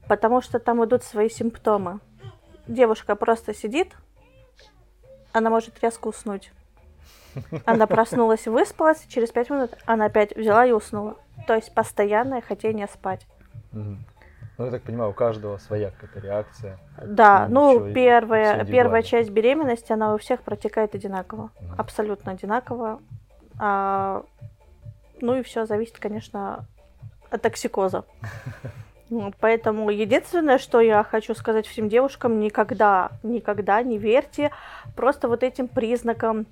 потому 0.08 0.40
что 0.40 0.58
там 0.58 0.84
идут 0.84 1.02
свои 1.02 1.28
симптомы. 1.28 2.00
Девушка 2.66 3.16
просто 3.16 3.54
сидит, 3.54 3.92
она 5.32 5.50
может 5.50 5.82
резко 5.82 6.08
уснуть. 6.08 6.52
Она 7.64 7.86
проснулась, 7.86 8.46
выспалась, 8.46 9.04
через 9.08 9.30
пять 9.30 9.50
минут 9.50 9.72
она 9.86 10.06
опять 10.06 10.36
взяла 10.36 10.66
и 10.66 10.72
уснула. 10.72 11.16
То 11.46 11.54
есть 11.54 11.74
постоянное 11.74 12.40
хотение 12.40 12.86
спать. 12.88 13.26
Ну, 14.56 14.66
я 14.66 14.70
так 14.70 14.82
понимаю, 14.82 15.10
у 15.10 15.14
каждого 15.14 15.58
своя 15.58 15.90
какая-то 15.90 16.20
реакция. 16.20 16.78
Да, 17.04 17.48
ну, 17.48 17.92
первая, 17.92 18.64
первая 18.64 19.02
часть 19.02 19.30
беременности, 19.30 19.92
она 19.92 20.14
у 20.14 20.18
всех 20.18 20.42
протекает 20.42 20.94
одинаково. 20.94 21.50
Угу. 21.60 21.74
Абсолютно 21.76 22.32
одинаково. 22.32 23.00
А, 23.58 24.24
ну 25.20 25.34
и 25.34 25.42
все 25.42 25.66
зависит, 25.66 25.98
конечно, 25.98 26.66
от 27.30 27.42
токсикоза. 27.42 28.04
Вот, 29.10 29.34
поэтому 29.38 29.90
единственное, 29.90 30.56
что 30.58 30.80
я 30.80 31.04
хочу 31.04 31.34
сказать 31.34 31.66
всем 31.66 31.90
девушкам, 31.90 32.40
никогда, 32.40 33.10
никогда 33.22 33.82
не 33.82 33.98
верьте 33.98 34.50
просто 34.96 35.28
вот 35.28 35.42
этим 35.42 35.68
признакам 35.68 36.46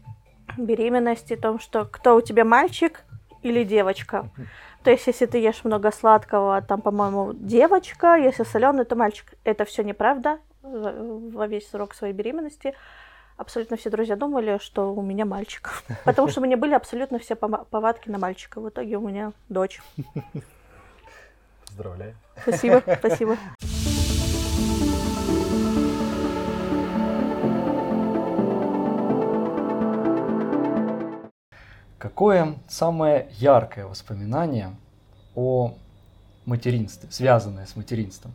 беременности, 0.56 1.37
том, 1.37 1.59
что 1.59 1.85
кто 1.85 2.16
у 2.16 2.21
тебя 2.21 2.44
мальчик 2.44 3.04
или 3.42 3.64
девочка. 3.64 4.30
То 4.82 4.90
есть, 4.90 5.06
если 5.06 5.26
ты 5.26 5.38
ешь 5.38 5.64
много 5.64 5.92
сладкого, 5.92 6.61
там, 6.62 6.80
по-моему, 6.80 7.32
девочка, 7.35 8.16
если 8.16 8.42
соленый, 8.44 8.85
то 8.85 8.97
мальчик. 8.97 9.35
Это 9.44 9.64
все 9.64 9.82
неправда 9.85 10.38
во 10.62 11.47
весь 11.47 11.68
срок 11.68 11.94
своей 11.94 12.12
беременности. 12.12 12.75
Абсолютно 13.37 13.76
все 13.76 13.90
друзья 13.90 14.16
думали, 14.16 14.59
что 14.61 14.94
у 14.94 15.02
меня 15.02 15.25
мальчик. 15.25 15.71
Потому 16.04 16.28
что 16.28 16.40
у 16.40 16.44
меня 16.44 16.56
были 16.56 16.75
абсолютно 16.75 17.18
все 17.18 17.35
повадки 17.35 18.09
на 18.09 18.18
мальчика. 18.18 18.61
В 18.61 18.68
итоге 18.68 18.97
у 18.97 19.09
меня 19.09 19.32
дочь. 19.49 19.80
Поздравляю. 21.66 22.14
Спасибо, 22.42 22.82
спасибо. 22.99 23.37
Какое 32.02 32.56
самое 32.66 33.28
яркое 33.38 33.87
воспоминание 33.87 34.75
о 35.37 35.75
материнстве, 36.47 37.09
связанное 37.12 37.64
с 37.64 37.76
материнством? 37.76 38.32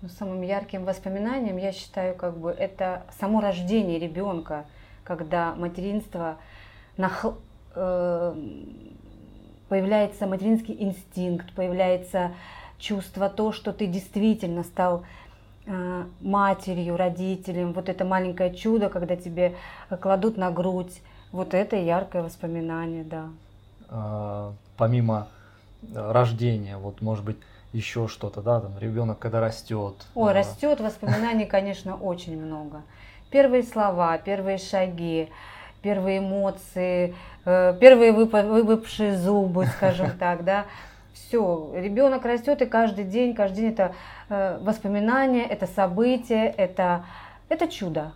Ну, 0.00 0.08
самым 0.08 0.42
ярким 0.42 0.84
воспоминанием, 0.84 1.56
я 1.56 1.72
считаю, 1.72 2.14
как 2.14 2.38
бы 2.38 2.52
это 2.52 3.02
само 3.18 3.40
рождение 3.40 3.98
ребенка, 3.98 4.66
когда 5.02 5.56
материнство 5.56 6.36
нах... 6.96 7.26
э... 7.74 8.34
появляется 9.68 10.28
материнский 10.28 10.76
инстинкт, 10.78 11.52
появляется 11.52 12.30
чувство 12.78 13.28
то, 13.28 13.50
что 13.50 13.72
ты 13.72 13.88
действительно 13.88 14.62
стал 14.62 15.02
э, 15.66 16.04
матерью, 16.20 16.96
родителем, 16.96 17.72
вот 17.72 17.88
это 17.88 18.04
маленькое 18.04 18.54
чудо, 18.54 18.88
когда 18.88 19.16
тебе 19.16 19.56
кладут 20.00 20.36
на 20.36 20.52
грудь, 20.52 21.02
вот 21.32 21.54
это 21.54 21.76
яркое 21.76 22.22
воспоминание, 22.22 23.04
да. 23.04 23.28
А, 23.88 24.52
помимо 24.76 25.28
рождения, 25.94 26.76
вот 26.76 27.00
может 27.00 27.24
быть 27.24 27.38
еще 27.72 28.06
что-то, 28.06 28.42
да, 28.42 28.60
там 28.60 28.78
ребенок 28.78 29.18
когда 29.18 29.40
растет. 29.40 29.94
Ой, 30.14 30.30
а... 30.30 30.34
растет, 30.34 30.80
воспоминаний, 30.80 31.46
конечно, 31.46 31.96
очень 31.96 32.40
много. 32.40 32.82
Первые 33.30 33.62
слова, 33.62 34.18
первые 34.18 34.58
шаги, 34.58 35.30
первые 35.80 36.18
эмоции, 36.18 37.14
э, 37.44 37.76
первые 37.80 38.12
выпавшие 38.12 39.16
зубы, 39.16 39.66
скажем 39.76 40.10
так, 40.18 40.44
да. 40.44 40.66
Все, 41.14 41.72
ребенок 41.74 42.24
растет, 42.26 42.60
и 42.60 42.66
каждый 42.66 43.04
день, 43.04 43.34
каждый 43.34 43.62
день 43.62 43.72
это 43.72 43.94
э, 44.28 44.58
воспоминания, 44.60 45.46
это 45.46 45.66
события, 45.66 46.46
это, 46.56 47.06
это 47.48 47.68
чудо. 47.68 48.12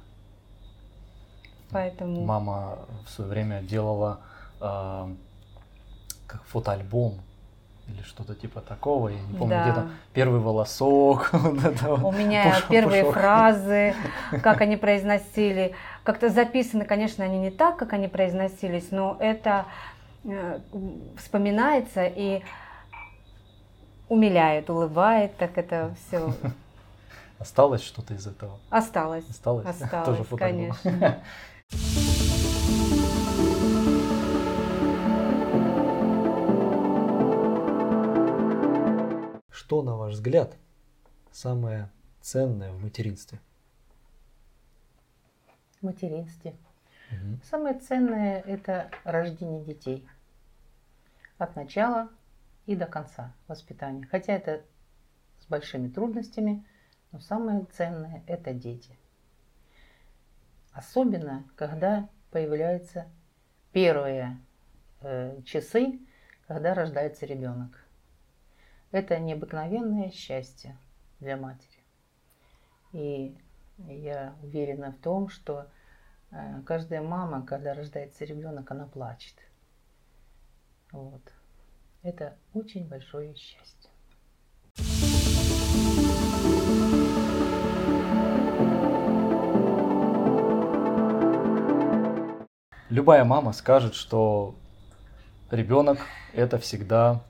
Поэтому... 1.76 2.25
Мама 2.25 2.78
в 3.04 3.11
свое 3.11 3.28
время 3.30 3.61
делала 3.61 4.21
э, 4.61 5.14
как 6.26 6.42
фотоальбом 6.45 7.21
или 7.88 8.02
что-то 8.02 8.35
типа 8.35 8.62
такого, 8.62 9.09
я 9.11 9.21
не 9.21 9.38
помню, 9.38 9.50
да. 9.50 9.62
где 9.64 9.73
там 9.75 9.90
первый 10.14 10.40
волосок. 10.40 11.30
У 11.33 12.12
меня 12.12 12.56
первые 12.71 13.12
фразы, 13.12 13.95
как 14.42 14.62
они 14.62 14.76
произносили, 14.78 15.75
как-то 16.02 16.30
записаны, 16.30 16.87
конечно, 16.87 17.25
они 17.25 17.38
не 17.38 17.50
так, 17.50 17.76
как 17.76 17.92
они 17.92 18.09
произносились, 18.09 18.90
но 18.90 19.18
это 19.21 19.66
э, 20.25 20.61
вспоминается 21.18 22.06
и 22.06 22.42
умиляет, 24.09 24.71
улыбает, 24.71 25.37
так 25.37 25.59
это 25.59 25.95
все. 26.06 26.33
Осталось 27.38 27.83
что-то 27.83 28.14
из 28.14 28.26
этого? 28.26 28.59
Осталось. 28.71 29.28
Осталось? 29.28 29.66
Осталось, 29.66 30.06
Тоже 30.26 30.37
конечно. 30.37 31.23
Что, 39.66 39.82
на 39.82 39.96
ваш 39.96 40.12
взгляд, 40.12 40.56
самое 41.32 41.90
ценное 42.20 42.70
в 42.70 42.80
материнстве? 42.80 43.40
В 45.80 45.82
материнстве. 45.82 46.54
Угу. 47.11 47.40
Самое 47.42 47.76
ценное– 47.80 48.40
это 48.46 48.92
рождение 49.02 49.64
детей. 49.64 50.06
От 51.37 51.56
начала 51.56 52.11
и 52.66 52.76
до 52.76 52.87
конца 52.87 53.35
воспитания. 53.49 54.06
Хотя 54.06 54.35
это 54.35 54.62
с 55.40 55.46
большими 55.46 55.88
трудностями, 55.88 56.64
но 57.11 57.18
самое 57.18 57.64
ценное– 57.73 58.23
это 58.28 58.54
дети– 58.54 58.96
Особенно, 60.76 61.49
когда 61.56 62.06
появляются 62.30 63.11
первые 63.73 64.38
э, 65.00 65.40
часы, 65.47 66.00
когда 66.47 66.75
рождается 66.75 67.25
ребенок. 67.25 67.83
Это 68.90 69.18
необыкновенное 69.18 70.11
счастье 70.11 70.76
для 71.18 71.38
матери. 71.38 71.83
И 72.92 73.38
я 73.88 74.37
уверена 74.42 74.92
в 74.92 74.99
том, 74.99 75.30
что 75.30 75.66
э, 76.30 76.61
каждая 76.66 77.00
мама, 77.00 77.47
когда 77.47 77.73
рождается 77.73 78.26
ребенок, 78.26 78.71
она 78.71 78.87
плачет. 78.87 79.37
Вот. 80.92 81.23
Это 82.02 82.37
очень 82.52 82.87
большое 82.87 83.35
счастье. 83.35 83.90
Любая 92.88 93.25
мама 93.25 93.52
скажет, 93.52 93.95
что 93.95 94.55
ребенок 95.50 95.99
это 96.33 96.59
всегда 96.59 97.21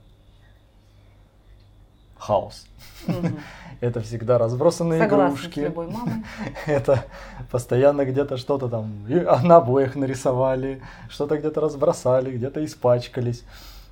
хаос. 2.18 2.66
Мгм. 3.06 3.38
Это 3.80 4.00
всегда 4.00 4.38
разбросанные 4.38 5.00
Согласна 5.00 5.36
с 5.36 5.40
игрушки. 5.40 5.60
любой 5.60 5.88
мамой. 5.88 6.24
Это 6.66 7.04
постоянно 7.50 8.06
где-то 8.06 8.38
что-то 8.38 8.68
там 8.68 9.06
и 9.06 9.14
на 9.14 9.56
обоях 9.56 9.96
нарисовали, 9.96 10.82
что-то 11.10 11.36
где-то 11.36 11.60
разбросали, 11.60 12.34
где-то 12.34 12.64
испачкались. 12.64 13.44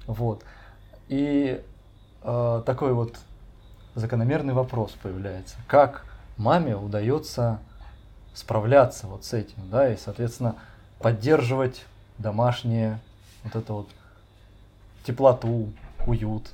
Вот. 0.07 0.43
И 1.09 1.63
э, 2.23 2.63
такой 2.65 2.95
вот 2.95 3.17
закономерный 3.95 4.55
вопрос 4.55 4.93
появляется. 5.03 5.57
Как 5.69 6.07
маме 6.39 6.77
удается 6.77 7.59
справляться 8.33 9.07
вот 9.07 9.25
с 9.25 9.33
этим, 9.35 9.69
да, 9.71 9.93
и, 9.93 9.97
соответственно, 9.97 10.57
поддерживать 10.99 11.85
домашнее 12.19 12.99
вот 13.43 13.57
это 13.57 13.73
вот 13.73 13.89
теплоту, 15.05 15.73
уют. 16.07 16.51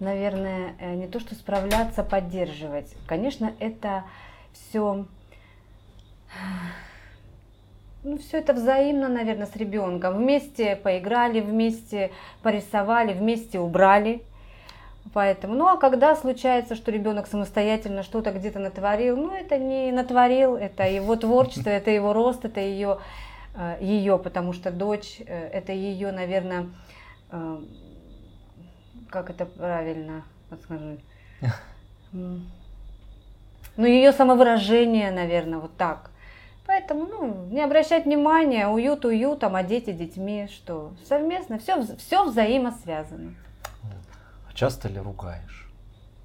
Наверное, 0.00 0.74
э, 0.80 0.94
не 0.94 1.06
то, 1.06 1.20
что 1.20 1.34
справляться, 1.34 2.02
поддерживать. 2.02 2.94
Конечно, 3.06 3.52
это 3.60 4.04
все, 4.52 5.06
ну, 8.02 8.18
все 8.18 8.38
это 8.38 8.52
взаимно, 8.54 9.08
наверное, 9.08 9.46
с 9.46 9.56
ребенком. 9.56 10.18
Вместе 10.18 10.76
поиграли, 10.76 11.40
вместе 11.40 12.10
порисовали, 12.42 13.14
вместе 13.14 13.60
убрали. 13.60 14.22
Поэтому, 15.12 15.54
ну 15.54 15.68
а 15.68 15.76
когда 15.76 16.16
случается, 16.16 16.74
что 16.74 16.90
ребенок 16.90 17.26
самостоятельно 17.26 18.02
что-то 18.02 18.32
где-то 18.32 18.58
натворил, 18.58 19.16
ну 19.16 19.32
это 19.32 19.58
не 19.58 19.92
натворил, 19.92 20.56
это 20.56 20.88
его 20.88 21.14
творчество, 21.24 21.68
это 21.68 21.90
его 21.90 22.12
рост, 22.12 22.44
это 22.44 22.60
ее, 22.60 22.98
ее, 23.80 24.18
потому 24.18 24.52
что 24.52 24.70
дочь, 24.70 25.20
э, 25.26 25.48
это 25.48 25.72
ее, 25.72 26.10
наверное, 26.10 26.70
э, 27.30 27.58
как 29.10 29.30
это 29.30 29.46
правильно 29.46 30.24
подскажи? 30.50 30.98
Ну, 33.76 33.86
ее 33.86 34.12
самовыражение, 34.12 35.10
наверное, 35.10 35.58
вот 35.58 35.76
так. 35.76 36.12
Поэтому, 36.64 37.06
ну, 37.06 37.46
не 37.50 37.60
обращать 37.60 38.04
внимания, 38.04 38.68
уют 38.68 39.04
уютом, 39.04 39.56
а 39.56 39.64
дети 39.64 39.90
детьми, 39.90 40.48
что 40.48 40.92
совместно, 41.08 41.58
все, 41.58 41.82
все 41.98 42.24
взаимосвязано. 42.24 43.34
Часто 44.54 44.88
ли 44.88 44.98
ругаешь? 44.98 45.68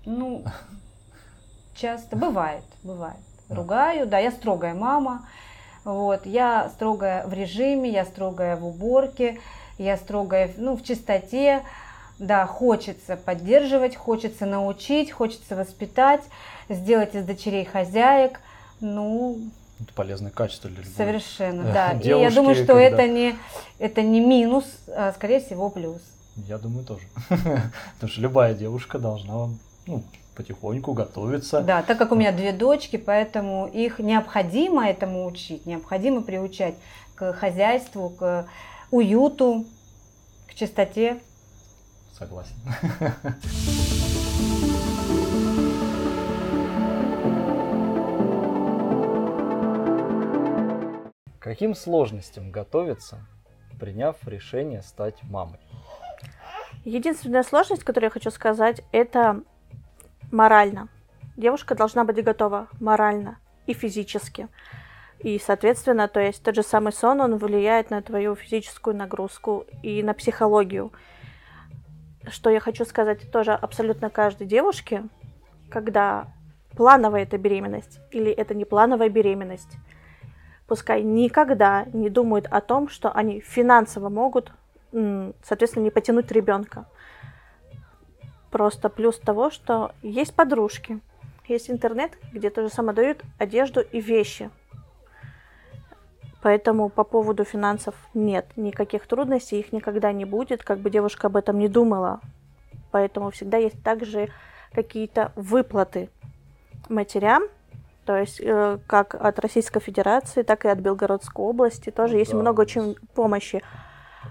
Ну, 0.05 0.43
часто, 1.75 2.15
бывает, 2.15 2.63
бывает. 2.83 3.17
Ругаю, 3.49 4.05
да, 4.05 4.19
я 4.19 4.31
строгая 4.31 4.75
мама, 4.75 5.27
вот, 5.83 6.25
я 6.27 6.69
строгая 6.75 7.25
в 7.25 7.33
режиме, 7.33 7.89
я 7.89 8.05
строгая 8.05 8.55
в 8.55 8.65
уборке, 8.65 9.39
я 9.79 9.97
строгая, 9.97 10.51
ну, 10.57 10.77
в 10.77 10.83
чистоте, 10.83 11.63
да, 12.19 12.45
хочется 12.45 13.17
поддерживать, 13.17 13.95
хочется 13.95 14.45
научить, 14.45 15.11
хочется 15.11 15.55
воспитать, 15.55 16.21
сделать 16.69 17.15
из 17.15 17.25
дочерей 17.25 17.65
хозяек, 17.65 18.39
ну, 18.81 19.39
Это 19.79 19.93
полезное 19.93 20.29
качество 20.31 20.69
для 20.69 20.83
любого. 20.83 20.95
совершенно, 20.95 21.63
да. 21.73 21.91
И 21.93 21.95
я 21.95 22.01
девушки, 22.03 22.35
думаю, 22.35 22.55
что 22.55 22.65
когда- 22.67 22.79
это 22.81 23.07
не, 23.07 23.35
это 23.79 24.01
не 24.03 24.19
минус, 24.19 24.65
а 24.89 25.11
скорее 25.13 25.39
всего 25.39 25.71
плюс. 25.71 26.01
Я 26.47 26.57
думаю, 26.57 26.85
тоже. 26.85 27.03
Потому 27.29 28.11
что 28.11 28.21
любая 28.21 28.53
девушка 28.53 28.99
должна 28.99 29.49
ну, 29.87 30.03
потихоньку 30.35 30.93
готовиться. 30.93 31.61
Да, 31.61 31.81
так 31.83 31.97
как 31.97 32.11
у 32.11 32.15
меня 32.15 32.31
две 32.31 32.53
дочки, 32.53 32.97
поэтому 32.97 33.67
их 33.67 33.99
необходимо 33.99 34.87
этому 34.87 35.25
учить, 35.25 35.65
необходимо 35.65 36.21
приучать 36.21 36.75
к 37.15 37.33
хозяйству, 37.33 38.09
к 38.09 38.47
уюту, 38.91 39.65
к 40.47 40.53
чистоте. 40.53 41.19
Согласен. 42.17 42.55
Каким 51.39 51.73
сложностям 51.73 52.51
готовиться, 52.51 53.25
приняв 53.79 54.15
решение 54.27 54.83
стать 54.83 55.23
мамой? 55.23 55.59
Единственная 56.85 57.43
сложность, 57.43 57.83
которую 57.83 58.07
я 58.07 58.11
хочу 58.11 58.31
сказать, 58.31 58.81
это 58.91 59.41
морально. 60.31 60.87
Девушка 61.35 61.75
должна 61.75 62.03
быть 62.03 62.23
готова 62.23 62.67
морально 62.79 63.37
и 63.65 63.73
физически. 63.73 64.47
И, 65.19 65.37
соответственно, 65.37 66.07
то 66.07 66.19
есть 66.19 66.41
тот 66.43 66.55
же 66.55 66.63
самый 66.63 66.93
сон, 66.93 67.19
он 67.19 67.37
влияет 67.37 67.89
на 67.89 68.01
твою 68.01 68.35
физическую 68.35 68.95
нагрузку 68.95 69.65
и 69.83 70.01
на 70.01 70.13
психологию. 70.13 70.93
Что 72.29 72.49
я 72.49 72.59
хочу 72.59 72.85
сказать 72.85 73.29
тоже 73.31 73.53
абсолютно 73.53 74.09
каждой 74.09 74.47
девушке, 74.47 75.03
когда 75.69 76.27
плановая 76.75 77.23
это 77.23 77.37
беременность 77.37 77.99
или 78.11 78.31
это 78.31 78.53
не 78.53 78.63
плановая 78.63 79.09
беременность, 79.09 79.77
пускай 80.67 81.03
никогда 81.03 81.85
не 81.91 82.09
думают 82.09 82.47
о 82.49 82.61
том, 82.61 82.87
что 82.87 83.11
они 83.11 83.41
финансово 83.41 84.07
могут, 84.09 84.53
соответственно, 84.91 85.83
не 85.83 85.91
потянуть 85.91 86.31
ребенка. 86.31 86.85
Просто 88.51 88.89
плюс 88.89 89.17
того, 89.19 89.51
что 89.51 89.91
есть 90.01 90.33
подружки, 90.33 90.99
есть 91.47 91.69
интернет, 91.69 92.17
где 92.31 92.49
тоже 92.49 92.69
самое 92.69 92.95
дают 92.95 93.23
одежду 93.37 93.81
и 93.81 94.01
вещи. 94.01 94.49
Поэтому 96.41 96.89
по 96.89 97.03
поводу 97.03 97.43
финансов 97.43 97.95
нет 98.13 98.45
никаких 98.55 99.05
трудностей, 99.07 99.59
их 99.59 99.73
никогда 99.73 100.11
не 100.11 100.25
будет, 100.25 100.63
как 100.63 100.79
бы 100.79 100.89
девушка 100.89 101.27
об 101.27 101.35
этом 101.35 101.59
не 101.59 101.67
думала. 101.67 102.21
Поэтому 102.91 103.29
всегда 103.29 103.57
есть 103.57 103.83
также 103.83 104.29
какие-то 104.71 105.31
выплаты 105.35 106.09
матерям, 106.87 107.43
то 108.05 108.17
есть 108.17 108.39
э, 108.41 108.79
как 108.87 109.15
от 109.15 109.37
Российской 109.39 109.79
Федерации, 109.81 110.41
так 110.41 110.65
и 110.65 110.69
от 110.69 110.79
Белгородской 110.79 111.45
области. 111.45 111.91
Тоже 111.91 112.17
есть 112.17 112.31
Да, 112.31 112.37
много 112.37 112.63
есть. 112.63 112.75
очень 112.77 112.95
помощи, 113.13 113.61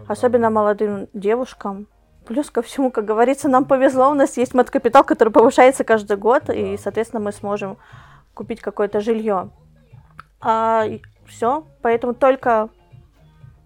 особенно 0.09 0.51
молодым 0.51 1.09
девушкам. 1.13 1.87
Плюс 2.27 2.51
ко 2.51 2.63
всему, 2.63 2.91
как 2.91 3.05
говорится, 3.05 3.49
нам 3.49 3.65
повезло, 3.65 4.11
у 4.11 4.15
нас 4.15 4.37
есть 4.37 4.55
маткапитал, 4.55 5.05
который 5.05 5.33
повышается 5.33 5.85
каждый 5.85 6.17
год, 6.17 6.51
и, 6.51 6.77
соответственно, 6.77 7.21
мы 7.21 7.33
сможем 7.33 7.79
купить 8.35 8.61
какое-то 8.61 9.01
жилье. 9.01 9.51
А 10.41 10.85
все, 11.27 11.67
поэтому 11.83 12.15
только 12.15 12.69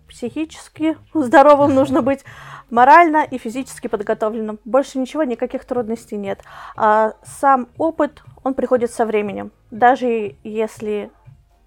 психически 0.09 0.97
здоровым 1.15 1.75
нужно 1.75 2.03
быть, 2.11 2.25
морально 2.71 3.25
и 3.25 3.39
физически 3.39 3.87
подготовленным. 3.87 4.59
Больше 4.65 4.99
ничего, 4.99 5.25
никаких 5.25 5.65
трудностей 5.65 6.17
нет. 6.17 6.41
А 6.77 7.15
сам 7.25 7.69
опыт, 7.79 8.23
он 8.45 8.55
приходит 8.55 8.91
со 8.91 9.07
временем. 9.07 9.53
Даже 9.71 10.37
если, 10.43 11.11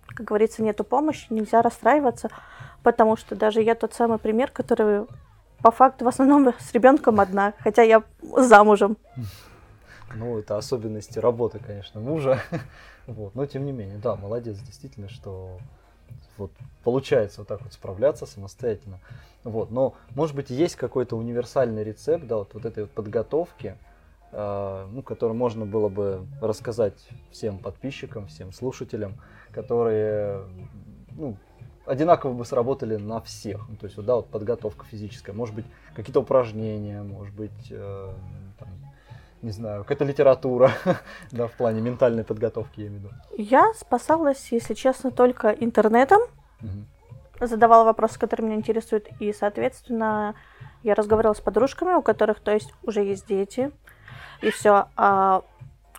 как 0.07 0.25
говорится, 0.27 0.63
нету 0.63 0.83
помощи, 0.83 1.27
нельзя 1.29 1.61
расстраиваться, 1.61 2.29
потому 2.86 3.17
что 3.17 3.36
даже 3.36 3.63
я 3.63 3.74
тот 3.74 3.95
самый 3.95 4.19
пример, 4.19 4.52
который 4.52 5.08
по 5.63 5.71
факту 5.71 6.06
в 6.06 6.08
основном 6.08 6.54
с 6.60 6.71
ребенком 6.71 7.19
одна, 7.19 7.54
хотя 7.60 7.82
я 7.82 8.04
замужем. 8.38 8.95
Ну, 10.13 10.38
это 10.38 10.56
особенности 10.58 11.17
работы, 11.17 11.60
конечно, 11.60 12.00
мужа. 12.00 12.39
Вот. 13.08 13.36
Но 13.36 13.45
тем 13.45 13.67
не 13.67 13.71
менее, 13.71 14.00
да, 14.00 14.15
молодец, 14.15 14.58
действительно, 14.58 15.10
что 15.10 15.60
вот 16.38 16.52
получается 16.84 17.41
вот 17.41 17.48
так 17.48 17.62
вот 17.62 17.71
справляться 17.71 18.26
самостоятельно. 18.26 19.00
Вот. 19.43 19.69
Но, 19.69 19.93
может 20.15 20.36
быть, 20.36 20.50
есть 20.50 20.76
какой-то 20.76 21.15
универсальный 21.15 21.84
рецепт, 21.84 22.26
да, 22.26 22.38
вот, 22.38 22.56
вот 22.56 22.65
этой 22.65 22.86
вот 22.86 22.91
подготовки, 22.91 23.78
э, 24.32 24.88
ну, 24.91 25.04
который 25.04 25.34
можно 25.34 25.67
было 25.67 25.88
бы 25.88 26.26
рассказать 26.41 26.98
всем 27.30 27.60
подписчикам, 27.60 28.26
всем 28.26 28.52
слушателям, 28.52 29.21
которые, 29.52 30.45
ну, 31.12 31.38
одинаково 31.86 32.34
бы 32.34 32.45
сработали 32.45 32.95
на 32.95 33.21
всех. 33.21 33.67
Ну, 33.69 33.76
то 33.76 33.86
есть, 33.86 33.98
вот, 33.98 34.06
да, 34.06 34.15
вот 34.15 34.28
подготовка 34.28 34.86
физическая, 34.86 35.36
может 35.36 35.56
быть, 35.56 35.65
какие-то 35.95 36.21
упражнения, 36.21 37.02
может 37.04 37.34
быть, 37.34 37.67
э, 37.69 38.13
там, 38.60 38.69
не 39.41 39.52
знаю, 39.52 39.84
какая-то 39.84 40.06
литература, 40.06 40.71
да, 41.32 41.48
в 41.48 41.54
плане 41.54 41.82
ментальной 41.82 42.24
подготовки, 42.24 42.82
я 42.82 42.88
имею 42.88 43.02
в 43.02 43.04
виду. 43.06 43.15
Я 43.38 43.74
спасалась, 43.74 44.52
если 44.52 44.74
честно, 44.74 45.12
только 45.12 45.50
интернетом, 45.50 46.21
задавала 47.39 47.84
вопросы, 47.84 48.17
которые 48.19 48.48
меня 48.48 48.58
интересуют, 48.58 49.08
и, 49.19 49.34
соответственно, 49.34 50.36
я 50.84 50.95
разговаривала 50.95 51.34
с 51.34 51.41
подружками, 51.41 51.93
у 51.93 52.02
которых, 52.02 52.39
то 52.39 52.52
есть, 52.52 52.74
уже 52.84 53.04
есть 53.04 53.28
дети, 53.28 53.71
и 54.41 54.52
все. 54.52 54.88
А, 54.95 55.43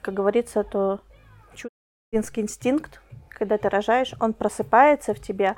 как 0.01 0.14
говорится, 0.14 0.62
то 0.64 1.01
материнский 2.16 2.42
инстинкт, 2.42 3.01
когда 3.37 3.59
ты 3.59 3.68
рожаешь, 3.68 4.14
он 4.20 4.33
просыпается 4.33 5.14
в 5.14 5.20
тебе, 5.20 5.55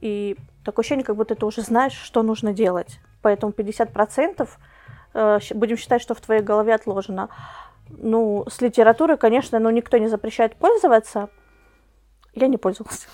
и 0.00 0.36
такое 0.64 0.82
ощущение, 0.82 1.04
как 1.04 1.16
будто 1.16 1.34
ты 1.34 1.46
уже 1.46 1.62
знаешь, 1.62 1.92
что 1.92 2.22
нужно 2.22 2.52
делать. 2.52 2.98
Поэтому 3.20 3.52
50% 3.52 4.48
э, 5.14 5.38
будем 5.54 5.76
считать, 5.76 6.02
что 6.02 6.14
в 6.14 6.20
твоей 6.20 6.42
голове 6.42 6.74
отложено. 6.74 7.28
Ну, 7.88 8.44
с 8.48 8.60
литературой, 8.60 9.16
конечно, 9.16 9.58
ну, 9.58 9.70
никто 9.70 9.98
не 9.98 10.08
запрещает 10.08 10.56
пользоваться. 10.56 11.28
Я 12.34 12.48
не 12.48 12.56
пользовалась. 12.56 13.06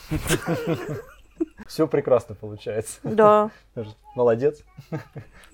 Все 1.67 1.87
прекрасно 1.87 2.35
получается. 2.35 3.01
Да. 3.03 3.51
Молодец. 4.15 4.63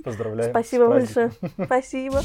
Поздравляю. 0.04 0.50
Спасибо 0.50 0.88
большое. 0.88 1.32
Спасибо. 1.64 2.20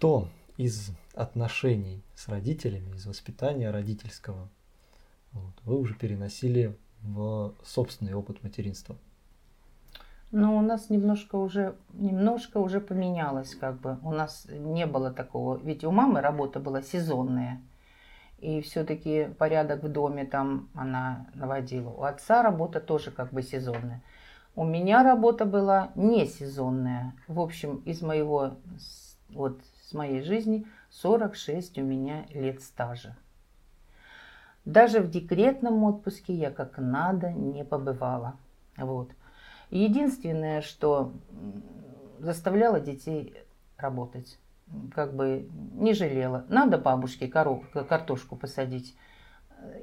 Что 0.00 0.28
из 0.56 0.92
отношений 1.14 2.02
с 2.14 2.26
родителями, 2.26 2.96
из 2.96 3.04
воспитания 3.04 3.70
родительского 3.70 4.48
вот, 5.32 5.52
вы 5.62 5.78
уже 5.78 5.92
переносили 5.92 6.74
в 7.02 7.54
собственный 7.62 8.14
опыт 8.14 8.42
материнства? 8.42 8.96
Ну, 10.30 10.56
у 10.56 10.62
нас 10.62 10.88
немножко 10.88 11.36
уже, 11.36 11.76
немножко 11.92 12.60
уже 12.60 12.80
поменялось, 12.80 13.54
как 13.54 13.78
бы. 13.78 13.98
У 14.02 14.10
нас 14.10 14.46
не 14.48 14.86
было 14.86 15.10
такого. 15.12 15.58
Ведь 15.58 15.84
у 15.84 15.90
мамы 15.90 16.22
работа 16.22 16.60
была 16.60 16.80
сезонная. 16.80 17.60
И 18.38 18.62
все-таки 18.62 19.28
порядок 19.38 19.82
в 19.82 19.88
доме 19.90 20.24
там 20.24 20.70
она 20.72 21.26
наводила. 21.34 21.90
У 21.90 22.04
отца 22.04 22.42
работа 22.42 22.80
тоже 22.80 23.10
как 23.10 23.34
бы 23.34 23.42
сезонная. 23.42 24.02
У 24.54 24.64
меня 24.64 25.02
работа 25.02 25.44
была 25.44 25.90
не 25.94 26.24
сезонная. 26.24 27.12
В 27.28 27.38
общем, 27.38 27.82
из 27.84 28.00
моего, 28.00 28.54
вот 29.28 29.60
с 29.90 29.92
моей 29.92 30.22
жизни 30.22 30.66
46 30.90 31.78
у 31.78 31.82
меня 31.82 32.24
лет 32.32 32.62
стажа. 32.62 33.16
Даже 34.64 35.00
в 35.00 35.10
декретном 35.10 35.82
отпуске 35.82 36.32
я 36.32 36.52
как 36.52 36.78
надо 36.78 37.32
не 37.32 37.64
побывала. 37.64 38.36
Вот. 38.76 39.10
Единственное, 39.70 40.62
что 40.62 41.12
заставляла 42.20 42.78
детей 42.78 43.34
работать, 43.76 44.38
как 44.94 45.14
бы 45.14 45.48
не 45.74 45.92
жалела. 45.92 46.44
Надо 46.48 46.78
бабушке 46.78 47.26
картошку 47.26 48.36
посадить. 48.36 48.96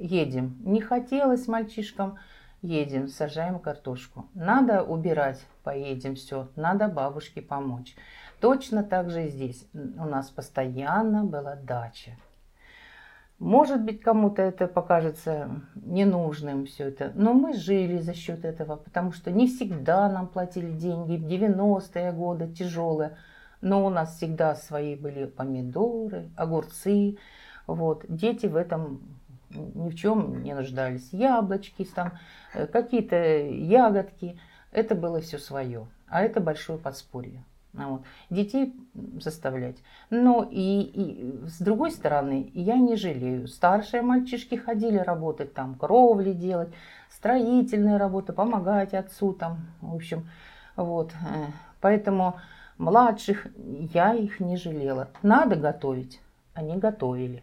Едем. 0.00 0.56
Не 0.64 0.80
хотелось 0.80 1.48
мальчишкам. 1.48 2.18
Едем, 2.62 3.08
сажаем 3.08 3.58
картошку. 3.58 4.26
Надо 4.34 4.82
убирать, 4.82 5.44
поедем, 5.62 6.14
все. 6.16 6.48
Надо 6.56 6.88
бабушке 6.88 7.42
помочь. 7.42 7.94
Точно 8.40 8.82
так 8.84 9.10
же 9.10 9.28
здесь. 9.28 9.66
У 9.74 10.04
нас 10.04 10.30
постоянно 10.30 11.24
была 11.24 11.56
дача. 11.56 12.16
Может 13.38 13.84
быть, 13.84 14.00
кому-то 14.00 14.42
это 14.42 14.66
покажется 14.66 15.48
ненужным 15.76 16.66
все 16.66 16.88
это, 16.88 17.12
но 17.14 17.34
мы 17.34 17.54
жили 17.54 17.98
за 17.98 18.12
счет 18.12 18.44
этого, 18.44 18.74
потому 18.76 19.12
что 19.12 19.30
не 19.30 19.46
всегда 19.46 20.08
нам 20.08 20.26
платили 20.26 20.72
деньги, 20.72 21.16
в 21.16 21.24
90-е 21.24 22.10
годы 22.10 22.48
тяжелые, 22.48 23.16
но 23.60 23.86
у 23.86 23.90
нас 23.90 24.16
всегда 24.16 24.56
свои 24.56 24.96
были 24.96 25.26
помидоры, 25.26 26.30
огурцы, 26.36 27.18
вот. 27.68 28.04
Дети 28.08 28.46
в 28.46 28.56
этом 28.56 29.02
ни 29.50 29.90
в 29.90 29.94
чем 29.94 30.42
не 30.42 30.54
нуждались. 30.54 31.08
Яблочки, 31.12 31.84
там, 31.84 32.18
э, 32.54 32.66
какие-то 32.66 33.16
ягодки, 33.16 34.38
это 34.72 34.94
было 34.94 35.20
все 35.20 35.38
свое, 35.38 35.86
а 36.08 36.22
это 36.22 36.40
большое 36.40 36.78
подспорье. 36.78 37.44
А 37.76 37.88
вот. 37.88 38.02
Детей 38.30 38.74
заставлять. 39.20 39.76
Но 40.10 40.48
и, 40.50 40.80
и 40.80 41.46
с 41.46 41.58
другой 41.58 41.90
стороны, 41.90 42.50
я 42.54 42.76
не 42.76 42.96
жалею. 42.96 43.46
Старшие 43.46 44.02
мальчишки 44.02 44.54
ходили 44.54 44.98
работать 44.98 45.54
там, 45.54 45.74
кровли 45.74 46.32
делать, 46.32 46.70
строительные 47.10 47.98
работы, 47.98 48.32
помогать 48.32 48.94
отцу 48.94 49.32
там, 49.32 49.58
в 49.80 49.94
общем, 49.94 50.28
вот. 50.76 51.12
Э, 51.12 51.50
поэтому 51.80 52.38
младших 52.78 53.46
я 53.92 54.14
их 54.14 54.40
не 54.40 54.56
жалела. 54.56 55.08
Надо 55.22 55.56
готовить, 55.56 56.20
они 56.54 56.76
готовили, 56.76 57.42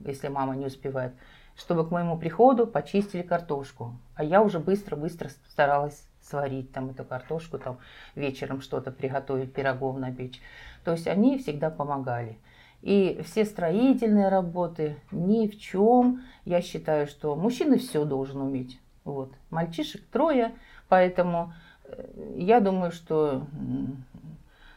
если 0.00 0.28
мама 0.28 0.56
не 0.56 0.66
успевает, 0.66 1.12
чтобы 1.56 1.86
к 1.86 1.90
моему 1.90 2.18
приходу 2.18 2.66
почистили 2.66 3.22
картошку. 3.22 3.94
А 4.14 4.24
я 4.24 4.42
уже 4.42 4.58
быстро-быстро 4.58 5.30
старалась 5.48 6.09
сварить 6.30 6.72
там 6.72 6.90
эту 6.90 7.04
картошку, 7.04 7.58
там 7.58 7.78
вечером 8.14 8.60
что-то 8.60 8.90
приготовить, 8.90 9.52
пирогов 9.52 9.98
напечь. 9.98 10.40
То 10.84 10.92
есть 10.92 11.06
они 11.06 11.38
всегда 11.38 11.70
помогали. 11.70 12.38
И 12.82 13.20
все 13.24 13.44
строительные 13.44 14.28
работы 14.28 14.96
ни 15.10 15.48
в 15.48 15.58
чем. 15.58 16.22
Я 16.44 16.62
считаю, 16.62 17.06
что 17.06 17.36
мужчина 17.36 17.76
все 17.76 18.04
должен 18.04 18.40
уметь. 18.40 18.80
Вот. 19.04 19.32
Мальчишек 19.50 20.02
трое, 20.06 20.52
поэтому 20.88 21.52
э, 21.84 22.34
я 22.36 22.60
думаю, 22.60 22.90
что 22.90 23.46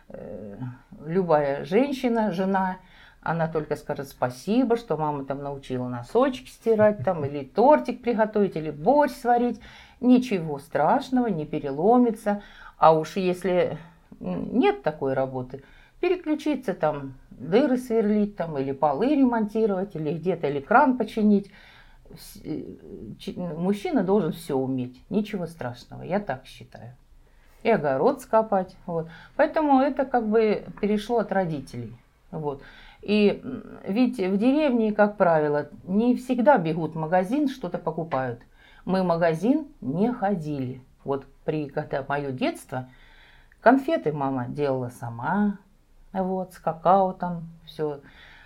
э, 0.10 0.58
любая 1.06 1.64
женщина, 1.66 2.32
жена, 2.32 2.78
она 3.24 3.48
только 3.48 3.76
скажет 3.76 4.10
спасибо, 4.10 4.76
что 4.78 4.98
мама 4.98 5.26
там 5.26 5.42
научила 5.42 5.88
носочки 5.88 6.50
стирать, 6.50 7.04
там, 7.04 7.26
или 7.26 7.44
тортик 7.44 8.02
приготовить, 8.02 8.56
или 8.56 8.70
борщ 8.70 9.14
сварить 9.14 9.60
ничего 10.02 10.60
страшного, 10.60 11.28
не 11.28 11.46
переломится. 11.46 12.42
А 12.78 12.94
уж 12.94 13.16
если 13.16 13.78
нет 14.20 14.84
такой 14.84 15.14
работы, 15.14 15.64
переключиться 16.00 16.74
там, 16.74 17.14
дыры 17.32 17.78
сверлить 17.78 18.36
там, 18.36 18.58
или 18.58 18.74
полы 18.74 19.16
ремонтировать, 19.16 19.96
или 19.96 20.14
где-то 20.14 20.48
или 20.48 20.60
кран 20.60 20.98
починить. 20.98 21.50
Мужчина 23.38 24.04
должен 24.04 24.34
все 24.34 24.56
уметь, 24.56 25.02
ничего 25.10 25.48
страшного, 25.48 26.04
я 26.04 26.20
так 26.20 26.46
считаю. 26.46 26.96
И 27.64 27.70
огород 27.70 28.22
скопать. 28.22 28.76
Вот. 28.86 29.08
Поэтому 29.38 29.80
это 29.80 30.04
как 30.04 30.28
бы 30.28 30.66
перешло 30.82 31.20
от 31.20 31.32
родителей. 31.32 31.96
Вот. 32.30 32.62
И 33.04 33.44
ведь 33.86 34.18
в 34.18 34.38
деревне, 34.38 34.94
как 34.94 35.18
правило, 35.18 35.70
не 35.84 36.16
всегда 36.16 36.58
бегут 36.58 36.94
в 36.94 37.00
магазин, 37.00 37.48
что-то 37.48 37.78
покупают– 37.78 38.40
мы 38.86 39.02
в 39.02 39.06
магазин 39.06 39.68
не 39.82 40.12
ходили. 40.12 40.84
Вот 41.04 41.26
при, 41.46 41.70
когда 41.70 42.06
мое 42.08 42.32
детство, 42.32 42.90
конфеты 43.62 44.12
мама 44.12 44.48
делала 44.48 44.90
сама, 44.90 45.58
вот, 46.12 46.54
с 46.54 46.60
какао 46.60 47.14
там, 47.14 47.50
все, 47.66 48.02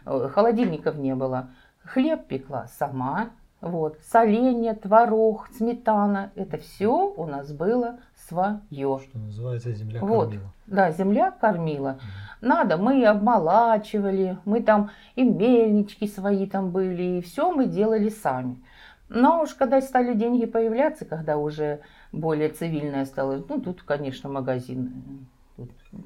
э, 0.05 0.29
холодильников 0.31 0.97
не 0.97 1.15
было. 1.15 1.49
Хлеб 1.83 2.27
пекла 2.27 2.67
сама, 2.67 3.31
вот, 3.61 3.97
соленья, 4.03 4.75
творог, 4.75 5.47
сметана, 5.57 6.31
это 6.35 6.57
все 6.57 7.13
у 7.15 7.25
нас 7.25 7.51
было 7.51 7.99
свое. 8.27 8.99
Что 9.09 9.17
называется, 9.17 9.71
земля 9.71 9.99
вот. 10.01 10.25
кормила. 10.25 10.53
Да, 10.67 10.91
земля 10.91 11.31
кормила. 11.31 11.97
Mm. 11.97 12.47
Надо, 12.47 12.77
мы 12.77 13.03
обмолачивали, 13.05 14.37
мы 14.45 14.61
там 14.61 14.91
и 15.15 15.23
мельнички 15.23 16.07
свои 16.07 16.45
там 16.45 16.69
были, 16.69 17.17
и 17.17 17.21
все 17.21 17.51
мы 17.51 17.65
делали 17.65 18.09
сами. 18.09 18.61
Но 19.09 19.41
уж 19.41 19.53
когда 19.53 19.81
стали 19.81 20.13
деньги 20.13 20.45
появляться, 20.45 21.05
когда 21.05 21.37
уже 21.37 21.79
более 22.11 22.49
цивильное 22.49 23.05
стало, 23.05 23.43
ну 23.47 23.59
тут, 23.59 23.81
конечно, 23.83 24.29
магазин. 24.29 25.27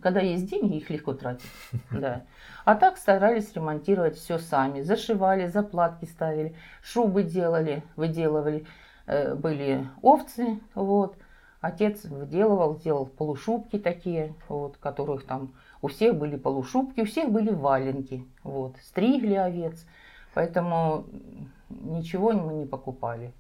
Когда 0.02 0.22
есть 0.22 0.48
деньги, 0.48 0.78
их 0.78 0.90
легко 0.90 1.14
тратить. 1.14 1.50
Да. 1.92 2.24
А 2.66 2.76
так 2.76 2.98
старались 2.98 3.54
ремонтировать 3.54 4.18
все 4.18 4.38
сами. 4.38 4.82
Зашивали, 4.82 5.48
заплатки 5.48 6.06
ставили, 6.06 6.56
шубы 6.82 7.24
делали, 7.24 7.84
выделывали. 7.96 8.66
Э, 9.08 9.36
были 9.36 9.88
овцы, 10.02 10.60
вот. 10.76 11.16
Отец 11.60 12.06
выделывал, 12.06 12.76
делал 12.80 13.06
полушубки 13.06 13.78
такие, 13.78 14.34
вот, 14.50 14.78
которых 14.78 15.26
там 15.28 15.54
у 15.82 15.90
всех 15.90 16.18
были 16.18 16.36
полушубки, 16.36 17.02
у 17.02 17.06
всех 17.06 17.30
были 17.32 17.52
валенки, 17.52 18.26
вот. 18.44 18.78
Стригли 18.82 19.36
овец. 19.36 19.86
Поэтому 20.34 21.06
ничего 21.70 22.32
мы 22.32 22.54
не 22.54 22.66
покупали. 22.66 23.34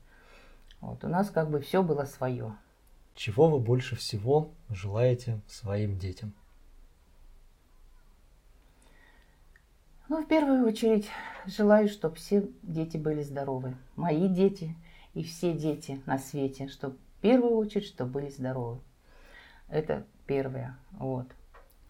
Вот, 0.81 1.03
у 1.03 1.07
нас 1.07 1.29
как 1.29 1.49
бы 1.49 1.59
все 1.59 1.83
было 1.83 2.05
свое. 2.05 2.53
Чего 3.15 3.49
вы 3.49 3.59
больше 3.59 3.95
всего 3.95 4.51
желаете 4.69 5.41
своим 5.47 5.97
детям? 5.97 6.33
Ну, 10.11 10.23
в 10.23 10.27
первую 10.27 10.65
очередь, 10.67 11.07
желаю, 11.45 11.87
чтобы 11.87 12.15
все 12.15 12.49
дети 12.63 12.97
были 12.97 13.21
здоровы. 13.23 13.77
Мои 13.95 14.27
дети 14.27 14.75
и 15.13 15.23
все 15.23 15.53
дети 15.53 16.01
на 16.05 16.17
свете, 16.17 16.67
чтобы 16.67 16.97
в 16.97 17.21
первую 17.21 17.55
очередь, 17.55 17.87
чтобы 17.87 18.11
были 18.11 18.29
здоровы. 18.29 18.81
Это 19.69 20.05
первое. 20.25 20.77
Вот. 20.91 21.27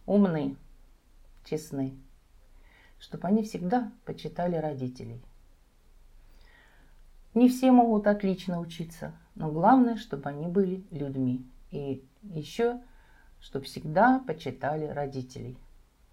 Умные, 0.05 0.55
честны. 1.45 1.95
Чтобы 2.99 3.27
они 3.27 3.43
всегда 3.43 3.91
почитали 4.05 4.55
родителей. 4.55 5.21
Не 7.33 7.49
все 7.49 7.71
могут 7.71 8.07
отлично 8.07 8.59
учиться, 8.59 9.17
но 9.35 9.51
главное, 9.51 9.95
чтобы 9.95 10.29
они 10.29 10.47
были 10.47 10.85
людьми. 10.91 11.45
И 11.71 12.05
еще 12.23 12.81
чтобы 13.41 13.65
всегда 13.65 14.19
почитали 14.25 14.85
родителей. 14.85 15.57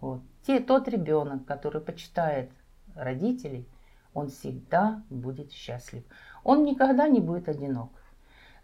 Вот. 0.00 0.22
Те, 0.46 0.60
тот 0.60 0.88
ребенок, 0.88 1.44
который 1.44 1.80
почитает 1.80 2.50
родителей, 2.94 3.68
он 4.14 4.28
всегда 4.28 5.02
будет 5.10 5.52
счастлив. 5.52 6.02
Он 6.42 6.64
никогда 6.64 7.06
не 7.06 7.20
будет 7.20 7.48
одинок. 7.48 7.90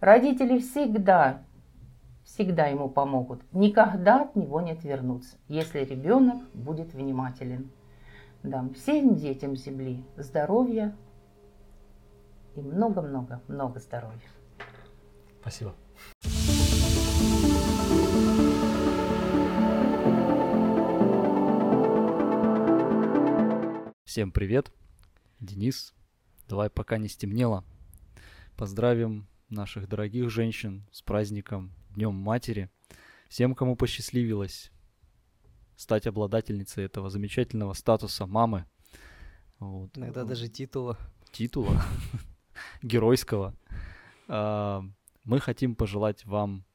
Родители 0.01 0.59
всегда, 0.59 1.43
всегда 2.25 2.67
ему 2.67 2.89
помогут. 2.89 3.43
Никогда 3.53 4.23
от 4.23 4.35
него 4.35 4.61
не 4.61 4.73
отвернутся, 4.73 5.37
если 5.49 5.81
ребенок 5.81 6.43
будет 6.55 6.95
внимателен. 6.95 7.71
Дам 8.43 8.75
всем 8.75 9.15
детям 9.15 9.57
Земли 9.57 10.05
здоровья 10.17 10.95
и 12.57 12.61
много-много-много 12.61 13.81
здоровья. 13.81 14.21
Спасибо. 15.45 15.75
Всем 24.07 24.33
привет, 24.33 24.73
Денис. 25.41 25.93
Давай, 26.49 26.71
пока 26.71 26.97
не 26.97 27.09
стемнело, 27.09 27.63
поздравим 28.57 29.27
наших 29.51 29.87
дорогих 29.87 30.31
женщин 30.31 30.89
с 30.91 31.03
праздником 31.03 31.75
Днем 31.91 32.15
Матери. 32.15 32.71
Всем, 33.29 33.55
кому 33.55 33.77
посчастливилось 33.77 34.73
стать 35.77 36.07
обладательницей 36.07 36.87
этого 36.87 37.11
замечательного 37.11 37.75
статуса 37.75 38.25
мамы. 38.25 38.65
Вот. 39.59 39.91
Иногда 39.99 40.25
даже 40.25 40.49
титула. 40.49 40.97
Титула 41.33 41.85
геройского. 42.83 43.55
Мы 45.25 45.41
хотим 45.41 45.75
пожелать 45.75 46.27
вам 46.27 46.67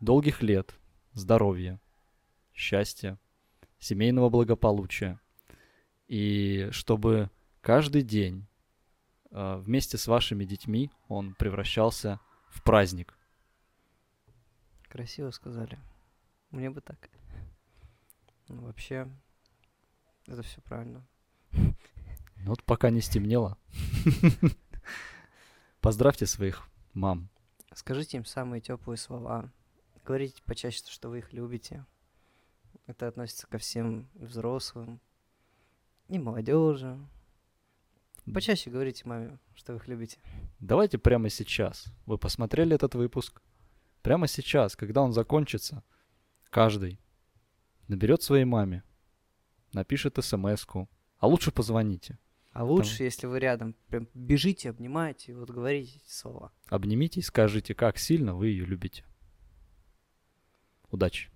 долгих 0.00 0.40
лет, 0.40 0.74
здоровья, 1.12 1.78
счастья, 2.54 3.18
семейного 3.78 4.30
благополучия, 4.30 5.20
и 6.08 6.70
чтобы 6.72 7.30
каждый 7.60 8.02
день 8.02 8.46
э, 9.30 9.56
вместе 9.56 9.98
с 9.98 10.06
вашими 10.06 10.44
детьми 10.46 10.90
он 11.08 11.34
превращался 11.34 12.20
в 12.48 12.62
праздник. 12.62 13.14
Красиво 14.88 15.30
сказали. 15.30 15.78
Мне 16.50 16.70
бы 16.70 16.80
так. 16.80 17.10
Ну, 18.48 18.62
вообще, 18.62 19.06
это 20.26 20.42
все 20.42 20.62
правильно. 20.62 21.06
Ну 21.52 22.46
вот 22.46 22.64
пока 22.64 22.88
не 22.88 23.02
стемнело. 23.02 23.58
Поздравьте 25.82 26.24
своих 26.24 26.69
мам. 26.92 27.28
Скажите 27.74 28.16
им 28.16 28.24
самые 28.24 28.60
теплые 28.60 28.96
слова. 28.96 29.52
Говорите 30.04 30.42
почаще, 30.44 30.82
что 30.86 31.08
вы 31.08 31.18
их 31.18 31.32
любите. 31.32 31.86
Это 32.86 33.06
относится 33.06 33.46
ко 33.46 33.58
всем 33.58 34.08
взрослым, 34.14 35.00
и 36.10 36.18
молодежи. 36.18 36.98
Почаще 38.34 38.70
говорите 38.70 39.02
маме, 39.06 39.38
что 39.54 39.72
вы 39.72 39.78
их 39.78 39.88
любите. 39.88 40.18
Давайте 40.58 40.98
прямо 40.98 41.30
сейчас. 41.30 41.86
Вы 42.04 42.18
посмотрели 42.18 42.74
этот 42.74 42.94
выпуск? 42.94 43.40
Прямо 44.02 44.26
сейчас, 44.26 44.76
когда 44.76 45.02
он 45.02 45.12
закончится, 45.12 45.84
каждый 46.50 47.00
наберет 47.86 48.22
своей 48.22 48.44
маме, 48.44 48.82
напишет 49.72 50.18
смс 50.22 50.66
а 51.18 51.26
лучше 51.26 51.52
позвоните. 51.52 52.18
А 52.52 52.64
лучше, 52.64 52.98
Там... 52.98 53.04
если 53.04 53.26
вы 53.26 53.38
рядом, 53.38 53.76
прям 53.88 54.08
бежите, 54.14 54.70
обнимайте 54.70 55.32
и 55.32 55.34
вот 55.34 55.50
говорите 55.50 55.98
эти 56.04 56.12
слова. 56.12 56.52
Обнимите 56.68 57.20
и 57.20 57.22
скажите, 57.22 57.74
как 57.74 57.98
сильно 57.98 58.34
вы 58.34 58.48
ее 58.48 58.64
любите. 58.64 59.04
Удачи! 60.90 61.30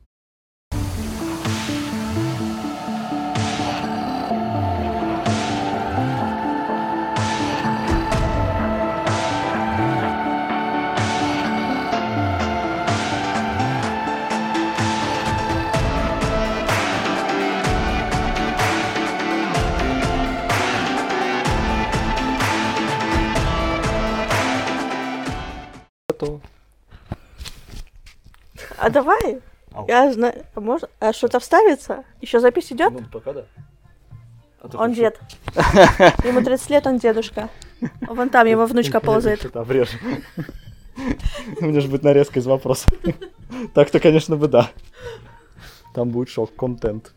А 28.85 28.91
давай. 28.91 29.41
Ау. 29.73 29.87
Я 29.89 30.13
знаю. 30.13 30.45
А 30.55 30.61
можно? 30.61 30.89
А 31.01 31.15
что-то 31.15 31.41
вставится? 31.41 32.05
Еще 32.21 32.39
запись 32.39 32.71
идет? 32.71 32.93
Ну, 32.93 33.01
пока 33.11 33.33
да. 33.33 33.45
А 34.61 34.69
Он 34.77 34.93
дед. 34.93 35.19
Ему 36.23 36.43
30 36.43 36.69
лет, 36.69 36.87
он 36.87 36.99
дедушка. 36.99 37.49
Вон 38.03 38.29
там 38.29 38.47
его 38.47 38.67
внучка 38.67 39.01
ползает. 39.01 39.41
Меня 41.61 41.81
же 41.81 41.89
будет 41.89 42.03
нарезка 42.03 42.41
из 42.41 42.47
вопросов. 42.47 42.93
Так-то, 43.75 44.01
конечно, 44.01 44.37
бы 44.37 44.49
да. 44.49 44.71
Там 45.95 46.11
будет 46.11 46.29
шок, 46.29 46.55
контент. 46.55 47.15